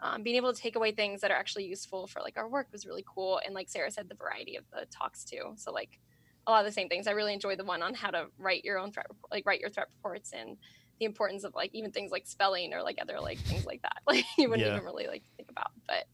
um, 0.00 0.22
being 0.22 0.36
able 0.36 0.52
to 0.52 0.60
take 0.60 0.76
away 0.76 0.92
things 0.92 1.20
that 1.20 1.30
are 1.30 1.36
actually 1.36 1.64
useful 1.64 2.06
for 2.06 2.20
like 2.20 2.36
our 2.36 2.48
work 2.48 2.68
was 2.70 2.86
really 2.86 3.04
cool. 3.12 3.40
And 3.44 3.54
like 3.54 3.68
Sarah 3.68 3.90
said, 3.90 4.08
the 4.08 4.14
variety 4.14 4.56
of 4.56 4.64
the 4.72 4.86
talks 4.86 5.24
too. 5.24 5.54
So 5.56 5.72
like 5.72 5.98
a 6.46 6.50
lot 6.50 6.60
of 6.60 6.66
the 6.66 6.72
same 6.72 6.88
things. 6.88 7.06
I 7.06 7.12
really 7.12 7.32
enjoyed 7.32 7.58
the 7.58 7.64
one 7.64 7.82
on 7.82 7.94
how 7.94 8.10
to 8.10 8.26
write 8.38 8.64
your 8.64 8.78
own 8.78 8.92
threat, 8.92 9.06
report, 9.08 9.32
like 9.32 9.46
write 9.46 9.60
your 9.60 9.70
threat 9.70 9.88
reports 9.96 10.32
and 10.32 10.56
the 11.02 11.06
importance 11.06 11.42
of 11.42 11.52
like 11.52 11.74
even 11.74 11.90
things 11.90 12.12
like 12.12 12.28
spelling 12.28 12.72
or 12.72 12.80
like 12.80 12.98
other 13.02 13.18
like 13.18 13.38
things 13.38 13.66
like 13.66 13.82
that. 13.82 13.96
Like 14.06 14.24
you 14.38 14.48
wouldn't 14.48 14.66
yeah. 14.66 14.74
even 14.74 14.84
really 14.84 15.06
like 15.08 15.22
think 15.36 15.50
about. 15.50 15.72
But 15.86 16.06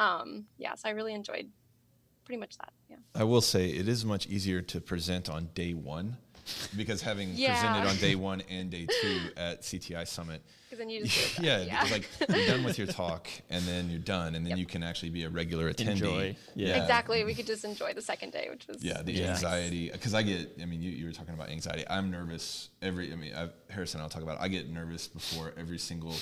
um, 0.00 0.44
yeah, 0.58 0.74
so 0.74 0.88
I 0.88 0.92
really 0.92 1.14
enjoyed 1.14 1.48
pretty 2.26 2.38
much 2.38 2.58
that. 2.58 2.72
Yeah. 2.90 2.96
I 3.14 3.24
will 3.24 3.40
say 3.40 3.68
it 3.68 3.88
is 3.88 4.04
much 4.04 4.26
easier 4.26 4.60
to 4.60 4.80
present 4.82 5.30
on 5.30 5.48
day 5.54 5.72
one 5.72 6.18
because 6.76 7.02
having 7.02 7.30
yeah. 7.34 7.54
presented 7.54 7.88
on 7.88 7.96
day 7.96 8.14
one 8.14 8.42
and 8.48 8.70
day 8.70 8.86
two 9.00 9.20
at 9.36 9.62
CTI 9.62 10.06
Summit, 10.06 10.42
then 10.78 10.88
you 10.88 11.04
just 11.04 11.38
yeah, 11.40 11.60
yeah. 11.62 11.86
like 11.90 12.08
you're 12.28 12.46
done 12.46 12.64
with 12.64 12.78
your 12.78 12.86
talk 13.02 13.28
and 13.50 13.62
then 13.64 13.90
you're 13.90 13.98
done, 13.98 14.34
and 14.34 14.46
then 14.46 14.50
yep. 14.50 14.58
you 14.58 14.66
can 14.66 14.82
actually 14.82 15.10
be 15.10 15.24
a 15.24 15.28
regular 15.28 15.72
attendee. 15.72 15.88
Enjoy. 15.88 16.36
Yeah, 16.54 16.80
exactly. 16.80 17.24
We 17.24 17.34
could 17.34 17.46
just 17.46 17.64
enjoy 17.64 17.94
the 17.94 18.02
second 18.02 18.32
day, 18.32 18.48
which 18.50 18.66
was 18.66 18.82
yeah, 18.82 19.02
the 19.02 19.12
yeah. 19.12 19.30
anxiety 19.30 19.90
because 19.90 20.14
I 20.14 20.22
get. 20.22 20.58
I 20.60 20.64
mean, 20.64 20.82
you, 20.82 20.90
you 20.90 21.06
were 21.06 21.12
talking 21.12 21.34
about 21.34 21.50
anxiety. 21.50 21.84
I'm 21.88 22.10
nervous 22.10 22.70
every. 22.80 23.12
I 23.12 23.16
mean, 23.16 23.34
I've, 23.34 23.52
Harrison, 23.68 24.00
I'll 24.00 24.08
talk 24.08 24.22
about. 24.22 24.36
It. 24.36 24.42
I 24.42 24.48
get 24.48 24.70
nervous 24.70 25.08
before 25.08 25.52
every 25.58 25.78
single 25.78 26.14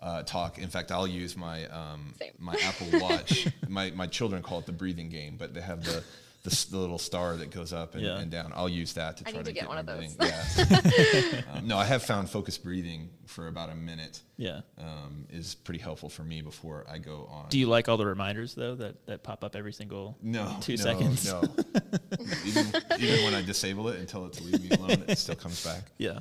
uh, 0.00 0.22
talk. 0.22 0.58
In 0.58 0.68
fact, 0.68 0.92
I'll 0.92 1.08
use 1.08 1.36
my 1.36 1.66
um, 1.68 2.14
my 2.38 2.54
Apple 2.62 3.00
Watch. 3.00 3.48
my 3.68 3.90
my 3.92 4.06
children 4.06 4.42
call 4.42 4.58
it 4.58 4.66
the 4.66 4.72
breathing 4.72 5.08
game, 5.08 5.36
but 5.38 5.54
they 5.54 5.60
have 5.60 5.84
the 5.84 6.04
the, 6.44 6.66
the 6.70 6.78
little 6.78 6.98
star 6.98 7.36
that 7.36 7.50
goes 7.50 7.72
up 7.72 7.94
and, 7.94 8.04
yeah. 8.04 8.18
and, 8.18 8.30
down. 8.30 8.52
I'll 8.54 8.68
use 8.68 8.92
that 8.94 9.16
to 9.16 9.24
try 9.24 9.32
to, 9.32 9.42
to, 9.42 9.52
get, 9.52 9.66
one 9.66 9.78
of 9.78 9.86
those. 9.86 10.14
Yeah. 10.20 11.42
um, 11.54 11.66
no, 11.66 11.78
I 11.78 11.84
have 11.84 12.02
found 12.02 12.28
focused 12.28 12.62
breathing 12.62 13.08
for 13.24 13.48
about 13.48 13.70
a 13.70 13.74
minute. 13.74 14.20
Yeah, 14.36 14.60
um, 14.76 15.24
is 15.30 15.54
pretty 15.54 15.80
helpful 15.80 16.10
for 16.10 16.22
me 16.22 16.42
before 16.42 16.84
I 16.88 16.98
go 16.98 17.26
on. 17.30 17.48
Do 17.48 17.58
you 17.58 17.66
like 17.66 17.88
all 17.88 17.96
the 17.96 18.04
reminders 18.04 18.54
though 18.54 18.74
that, 18.74 19.06
that 19.06 19.22
pop 19.22 19.42
up 19.42 19.56
every 19.56 19.72
single 19.72 20.18
no 20.22 20.54
two 20.60 20.76
no, 20.76 20.82
seconds? 20.82 21.26
No, 21.26 21.42
even 22.44 22.66
even 23.00 23.24
when 23.24 23.34
I 23.34 23.40
disable 23.40 23.88
it 23.88 23.98
and 23.98 24.06
tell 24.06 24.26
it 24.26 24.34
to 24.34 24.44
leave 24.44 24.62
me 24.62 24.76
alone, 24.76 25.04
it 25.08 25.18
still 25.18 25.36
comes 25.36 25.64
back. 25.64 25.84
Yeah. 25.96 26.18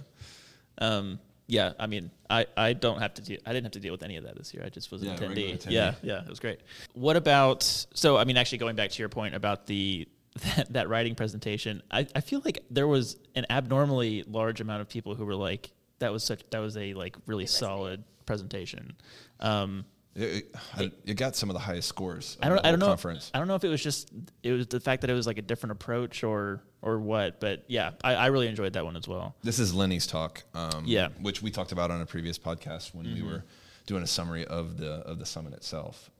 Um, 0.77 1.19
yeah, 1.47 1.73
I 1.77 1.87
mean, 1.87 2.09
I, 2.29 2.45
I 2.55 2.73
don't 2.73 2.99
have 2.99 3.13
to 3.15 3.21
deal. 3.21 3.39
I 3.45 3.51
didn't 3.51 3.65
have 3.65 3.73
to 3.73 3.79
deal 3.79 3.91
with 3.91 4.03
any 4.03 4.17
of 4.17 4.23
that 4.23 4.37
this 4.37 4.53
year. 4.53 4.63
I 4.65 4.69
just 4.69 4.91
was 4.91 5.01
an 5.01 5.09
yeah, 5.09 5.15
attendee. 5.15 5.53
attendee. 5.53 5.71
Yeah, 5.71 5.93
yeah, 6.01 6.21
it 6.23 6.29
was 6.29 6.39
great. 6.39 6.59
What 6.93 7.15
about? 7.15 7.63
So, 7.93 8.17
I 8.17 8.23
mean, 8.23 8.37
actually, 8.37 8.59
going 8.59 8.75
back 8.75 8.91
to 8.91 8.99
your 8.99 9.09
point 9.09 9.35
about 9.35 9.67
the 9.67 10.07
that, 10.55 10.73
that 10.73 10.89
writing 10.89 11.15
presentation, 11.15 11.81
I, 11.91 12.07
I 12.15 12.21
feel 12.21 12.41
like 12.45 12.63
there 12.71 12.87
was 12.87 13.17
an 13.35 13.45
abnormally 13.49 14.23
large 14.23 14.61
amount 14.61 14.81
of 14.81 14.89
people 14.89 15.15
who 15.15 15.25
were 15.25 15.35
like, 15.35 15.71
"That 15.99 16.13
was 16.13 16.23
such. 16.23 16.41
That 16.51 16.59
was 16.59 16.77
a 16.77 16.93
like 16.93 17.17
really 17.27 17.45
solid 17.45 18.03
presentation." 18.25 18.93
Um, 19.39 19.85
it, 20.15 20.55
it, 20.77 20.93
it, 21.05 21.13
got 21.15 21.35
some 21.35 21.49
of 21.49 21.55
the 21.55 21.59
highest 21.59 21.89
scores. 21.89 22.37
I 22.41 22.49
don't. 22.49 22.63
I 22.63 22.69
don't 22.69 22.79
know. 22.79 22.87
Conference. 22.87 23.31
I 23.33 23.39
don't 23.39 23.47
know 23.47 23.55
if 23.55 23.63
it 23.63 23.69
was 23.69 23.81
just 23.81 24.11
it 24.43 24.51
was 24.51 24.67
the 24.67 24.79
fact 24.79 25.01
that 25.01 25.09
it 25.09 25.13
was 25.13 25.25
like 25.25 25.39
a 25.39 25.41
different 25.41 25.71
approach 25.71 26.23
or 26.23 26.61
or 26.83 26.99
what. 26.99 27.39
But 27.39 27.63
yeah, 27.67 27.91
I, 28.03 28.13
I 28.15 28.25
really 28.27 28.47
enjoyed 28.47 28.73
that 28.73 28.85
one 28.85 28.95
as 28.95 29.07
well. 29.07 29.35
This 29.41 29.57
is 29.57 29.73
Lenny's 29.73 30.05
talk. 30.05 30.43
Um, 30.53 30.83
yeah, 30.85 31.09
which 31.19 31.41
we 31.41 31.49
talked 31.49 31.71
about 31.71 31.89
on 31.89 31.99
a 31.99 32.05
previous 32.05 32.37
podcast 32.37 32.93
when 32.93 33.07
mm-hmm. 33.07 33.25
we 33.25 33.31
were 33.31 33.43
doing 33.87 34.03
a 34.03 34.07
summary 34.07 34.45
of 34.45 34.77
the 34.77 34.91
of 34.91 35.17
the 35.17 35.25
summit 35.25 35.53
itself. 35.53 36.11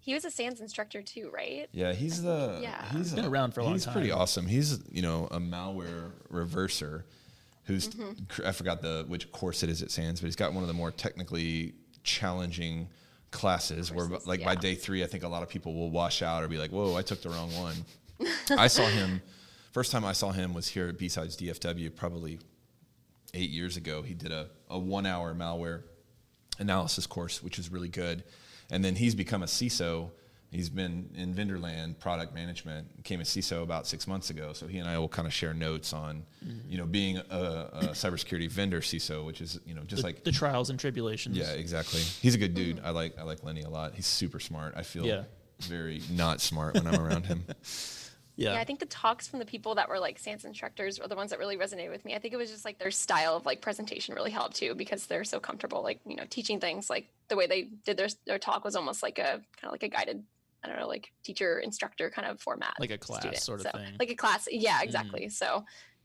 He 0.00 0.14
was 0.14 0.24
a 0.24 0.30
SANS 0.30 0.60
instructor 0.60 1.02
too, 1.02 1.30
right? 1.32 1.68
Yeah, 1.70 1.92
he's 1.92 2.22
the 2.22 2.58
yeah. 2.60 2.84
He's 2.90 3.12
been 3.12 3.26
a, 3.26 3.30
around 3.30 3.54
for 3.54 3.60
a 3.60 3.64
long 3.64 3.74
he's 3.74 3.84
time. 3.84 3.94
He's 3.94 4.00
pretty 4.00 4.10
awesome. 4.10 4.46
He's 4.46 4.80
you 4.90 5.02
know 5.02 5.28
a 5.30 5.38
malware 5.38 6.10
reverser. 6.32 7.04
Who's 7.64 7.90
mm-hmm. 7.90 8.44
I 8.44 8.50
forgot 8.50 8.82
the 8.82 9.04
which 9.06 9.30
course 9.30 9.62
it 9.62 9.70
is 9.70 9.82
at 9.82 9.92
SANS, 9.92 10.20
but 10.20 10.26
he's 10.26 10.34
got 10.34 10.52
one 10.52 10.64
of 10.64 10.68
the 10.68 10.74
more 10.74 10.90
technically 10.90 11.74
challenging 12.02 12.88
classes 13.30 13.92
where 13.92 14.06
like 14.26 14.40
yeah. 14.40 14.46
by 14.46 14.54
day 14.54 14.74
three, 14.74 15.02
I 15.02 15.06
think 15.06 15.22
a 15.22 15.28
lot 15.28 15.42
of 15.42 15.48
people 15.48 15.74
will 15.74 15.90
wash 15.90 16.22
out 16.22 16.42
or 16.42 16.48
be 16.48 16.58
like, 16.58 16.70
whoa, 16.70 16.96
I 16.96 17.02
took 17.02 17.22
the 17.22 17.30
wrong 17.30 17.50
one. 17.54 17.76
I 18.50 18.66
saw 18.66 18.86
him, 18.88 19.22
first 19.72 19.92
time 19.92 20.04
I 20.04 20.12
saw 20.12 20.30
him 20.32 20.54
was 20.54 20.68
here 20.68 20.88
at 20.88 20.98
B-Sides 20.98 21.36
DFW 21.36 21.94
probably 21.94 22.38
eight 23.34 23.50
years 23.50 23.76
ago. 23.76 24.02
He 24.02 24.14
did 24.14 24.32
a, 24.32 24.48
a 24.68 24.78
one 24.78 25.06
hour 25.06 25.34
malware 25.34 25.82
analysis 26.58 27.06
course, 27.06 27.42
which 27.42 27.56
was 27.56 27.70
really 27.70 27.88
good. 27.88 28.24
And 28.70 28.84
then 28.84 28.94
he's 28.94 29.14
become 29.14 29.42
a 29.42 29.46
CISO. 29.46 30.10
He's 30.50 30.68
been 30.68 31.10
in 31.16 31.32
Vendorland 31.32 31.98
product 32.00 32.34
management, 32.34 33.04
came 33.04 33.20
a 33.20 33.22
CISO 33.24 33.62
about 33.62 33.86
six 33.86 34.08
months 34.08 34.30
ago. 34.30 34.52
So 34.52 34.66
he 34.66 34.78
and 34.78 34.88
I 34.88 34.98
will 34.98 35.08
kind 35.08 35.26
of 35.28 35.32
share 35.32 35.54
notes 35.54 35.92
on, 35.92 36.24
you 36.68 36.76
know, 36.76 36.86
being 36.86 37.18
a, 37.18 37.22
a 37.30 37.88
cybersecurity 37.92 38.50
vendor 38.50 38.80
CISO, 38.80 39.24
which 39.24 39.40
is, 39.40 39.60
you 39.64 39.74
know, 39.74 39.82
just 39.82 40.02
the, 40.02 40.08
like 40.08 40.24
the 40.24 40.32
trials 40.32 40.68
and 40.68 40.78
tribulations. 40.80 41.36
yeah, 41.36 41.52
exactly. 41.52 42.00
He's 42.00 42.34
a 42.34 42.38
good 42.38 42.54
dude. 42.54 42.80
I 42.82 42.90
like 42.90 43.16
I 43.18 43.22
like 43.22 43.44
Lenny 43.44 43.62
a 43.62 43.68
lot. 43.70 43.94
He's 43.94 44.06
super 44.06 44.40
smart. 44.40 44.74
I 44.76 44.82
feel 44.82 45.06
Yeah. 45.06 45.22
very 45.60 46.02
not 46.10 46.40
smart 46.40 46.74
when 46.74 46.86
I'm 46.88 47.00
around 47.00 47.26
him. 47.26 47.44
yeah, 48.36 48.54
Yeah, 48.54 48.60
I 48.60 48.64
think 48.64 48.80
the 48.80 48.86
talks 48.86 49.28
from 49.28 49.38
the 49.38 49.44
people 49.44 49.76
that 49.76 49.88
were 49.88 50.00
like 50.00 50.18
SANS 50.18 50.44
instructors 50.44 50.98
were 50.98 51.06
the 51.06 51.14
ones 51.16 51.30
that 51.30 51.38
really 51.38 51.58
resonated 51.58 51.90
with 51.90 52.04
me. 52.04 52.14
I 52.16 52.18
think 52.18 52.34
it 52.34 52.38
was 52.38 52.50
just 52.50 52.64
like 52.64 52.78
their 52.80 52.90
style 52.90 53.36
of 53.36 53.46
like 53.46 53.60
presentation 53.60 54.16
really 54.16 54.30
helped 54.32 54.56
too 54.56 54.74
because 54.74 55.06
they're 55.06 55.22
so 55.22 55.38
comfortable, 55.38 55.82
like 55.84 56.00
you 56.04 56.16
know, 56.16 56.24
teaching 56.28 56.58
things. 56.58 56.90
Like 56.90 57.06
the 57.28 57.36
way 57.36 57.46
they 57.46 57.68
did 57.84 57.96
their 57.96 58.08
their 58.26 58.38
talk 58.40 58.64
was 58.64 58.74
almost 58.74 59.00
like 59.02 59.18
a 59.20 59.22
kind 59.22 59.64
of 59.64 59.70
like 59.70 59.82
a 59.84 59.88
guided, 59.88 60.24
I 60.62 60.68
don't 60.68 60.78
know, 60.78 60.86
like 60.86 61.12
teacher 61.22 61.58
instructor 61.60 62.10
kind 62.10 62.28
of 62.28 62.40
format, 62.40 62.74
Like 62.78 62.90
a 62.90 62.98
class 62.98 63.20
students. 63.20 63.44
sort 63.44 63.60
of 63.60 63.66
So, 63.72 63.78
thing. 63.78 63.94
Like 63.98 64.10
a 64.10 64.14
class, 64.14 64.46
yeah, 64.50 64.82
exactly. 64.82 65.28
So 65.28 65.64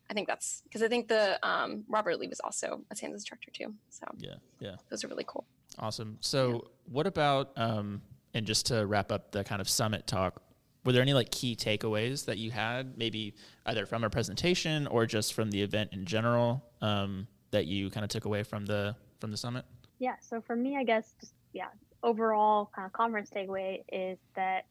I 0.10 0.14
think 0.14 0.28
that's 0.28 0.62
because 0.64 0.82
I 0.84 0.88
think 0.88 1.08
the 1.08 1.40
um, 1.48 1.84
Robert 1.90 2.20
Lee 2.20 2.28
was 2.28 2.40
also 2.40 2.82
a 2.92 2.96
SANS 2.96 3.14
instructor 3.14 3.52
too. 3.52 3.74
So 3.90 4.06
yeah, 4.18 4.36
yeah. 4.60 4.76
those 4.90 5.04
are 5.04 5.08
really 5.08 5.26
cool. 5.28 5.46
Awesome. 5.80 6.18
So, 6.22 6.70
what 6.86 7.08
about 7.08 7.52
um, 7.58 8.02
and 8.34 8.46
just 8.46 8.68
to 8.68 8.86
wrap 8.86 9.12
up 9.12 9.32
the 9.32 9.44
kind 9.44 9.62
of 9.62 9.68
summit 9.68 10.08
talk, 10.08 10.42
were 10.86 10.92
there 10.92 11.02
any 11.02 11.14
like 11.14 11.32
key 11.32 11.56
takeaways 11.56 12.26
that 12.26 12.38
you 12.38 12.52
had, 12.52 12.98
maybe 12.98 13.34
either 13.66 13.86
from 13.86 14.04
a 14.04 14.10
presentation 14.10 14.88
or 14.88 15.06
just 15.06 15.34
from 15.34 15.52
the 15.52 15.62
event 15.62 15.90
in 15.92 16.06
general, 16.06 16.64
um, 16.82 17.28
that 17.52 17.66
you 17.66 17.90
kind 17.90 18.04
of 18.04 18.10
took 18.10 18.26
away 18.26 18.44
from 18.44 18.66
the 18.66 18.96
from 19.20 19.32
the 19.32 19.38
summit? 19.38 19.66
Yeah. 20.00 20.16
So 20.22 20.40
for 20.40 20.56
me, 20.56 20.78
I 20.78 20.84
guess 20.84 21.16
just 21.20 21.34
yeah, 21.52 21.70
overall 22.06 22.70
kind 22.76 22.86
of 22.86 22.94
conference 22.94 23.30
takeaway 23.36 23.84
is 23.92 24.18
that 24.36 24.66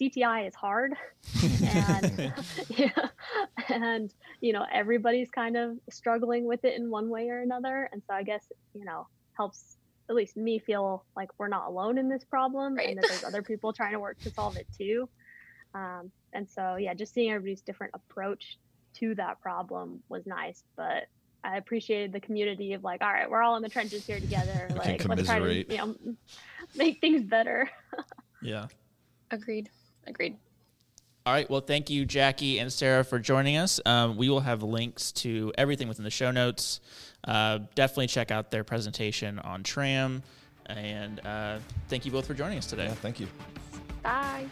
CTI 0.00 0.48
is 0.48 0.54
hard, 0.54 0.94
and 1.64 2.32
yeah, 2.68 3.08
and 3.68 4.12
you 4.40 4.52
know 4.54 4.64
everybody's 4.72 5.30
kind 5.30 5.56
of 5.56 5.76
struggling 5.90 6.46
with 6.46 6.64
it 6.64 6.74
in 6.76 6.88
one 6.90 7.10
way 7.10 7.28
or 7.28 7.40
another, 7.40 7.88
and 7.92 8.02
so 8.08 8.14
I 8.14 8.22
guess 8.22 8.44
you 8.74 8.84
know 8.84 9.06
helps 9.36 9.76
at 10.08 10.16
least 10.16 10.36
me 10.36 10.58
feel 10.58 11.04
like 11.16 11.28
we're 11.38 11.48
not 11.48 11.68
alone 11.68 11.98
in 11.98 12.08
this 12.08 12.24
problem, 12.24 12.74
Right. 12.74 12.88
and 12.88 12.98
that 12.98 13.06
there's 13.08 13.24
other 13.24 13.42
people 13.42 13.72
trying 13.72 13.92
to 13.92 14.00
work 14.00 14.18
to 14.20 14.30
solve 14.30 14.56
it 14.56 14.66
too. 14.76 15.08
Um, 15.74 16.10
and 16.32 16.48
so 16.48 16.76
yeah, 16.76 16.94
just 16.94 17.14
seeing 17.14 17.30
everybody's 17.30 17.62
different 17.62 17.94
approach 17.94 18.58
to 18.98 19.14
that 19.16 19.40
problem 19.40 20.02
was 20.08 20.26
nice, 20.26 20.64
but 20.76 21.04
I 21.44 21.56
appreciated 21.56 22.12
the 22.12 22.20
community 22.20 22.72
of 22.72 22.84
like, 22.84 23.02
all 23.02 23.12
right, 23.12 23.28
we're 23.30 23.42
all 23.42 23.56
in 23.56 23.62
the 23.62 23.68
trenches 23.68 24.06
here 24.06 24.20
together. 24.20 24.68
We 24.72 24.78
can 24.80 25.08
like, 25.08 25.08
let's 25.08 25.28
try 25.28 25.38
to 25.38 25.72
you 25.72 25.76
know 25.76 25.96
make 26.76 27.00
things 27.00 27.22
better. 27.22 27.70
Yeah. 28.44 28.66
Agreed. 29.30 29.70
Agreed. 30.04 30.36
All 31.24 31.32
right. 31.32 31.48
Well, 31.48 31.60
thank 31.60 31.90
you, 31.90 32.04
Jackie 32.04 32.58
and 32.58 32.72
Sarah, 32.72 33.04
for 33.04 33.20
joining 33.20 33.56
us. 33.56 33.78
Um, 33.86 34.16
we 34.16 34.28
will 34.28 34.40
have 34.40 34.64
links 34.64 35.12
to 35.12 35.52
everything 35.56 35.86
within 35.86 36.02
the 36.02 36.10
show 36.10 36.32
notes. 36.32 36.80
Uh, 37.22 37.60
definitely 37.76 38.08
check 38.08 38.32
out 38.32 38.50
their 38.50 38.64
presentation 38.64 39.38
on 39.38 39.62
Tram. 39.62 40.24
And 40.66 41.24
uh, 41.24 41.58
thank 41.86 42.04
you 42.04 42.10
both 42.10 42.26
for 42.26 42.34
joining 42.34 42.58
us 42.58 42.66
today. 42.66 42.86
Yeah, 42.86 42.94
thank 42.94 43.20
you. 43.20 43.28
Bye. 44.02 44.46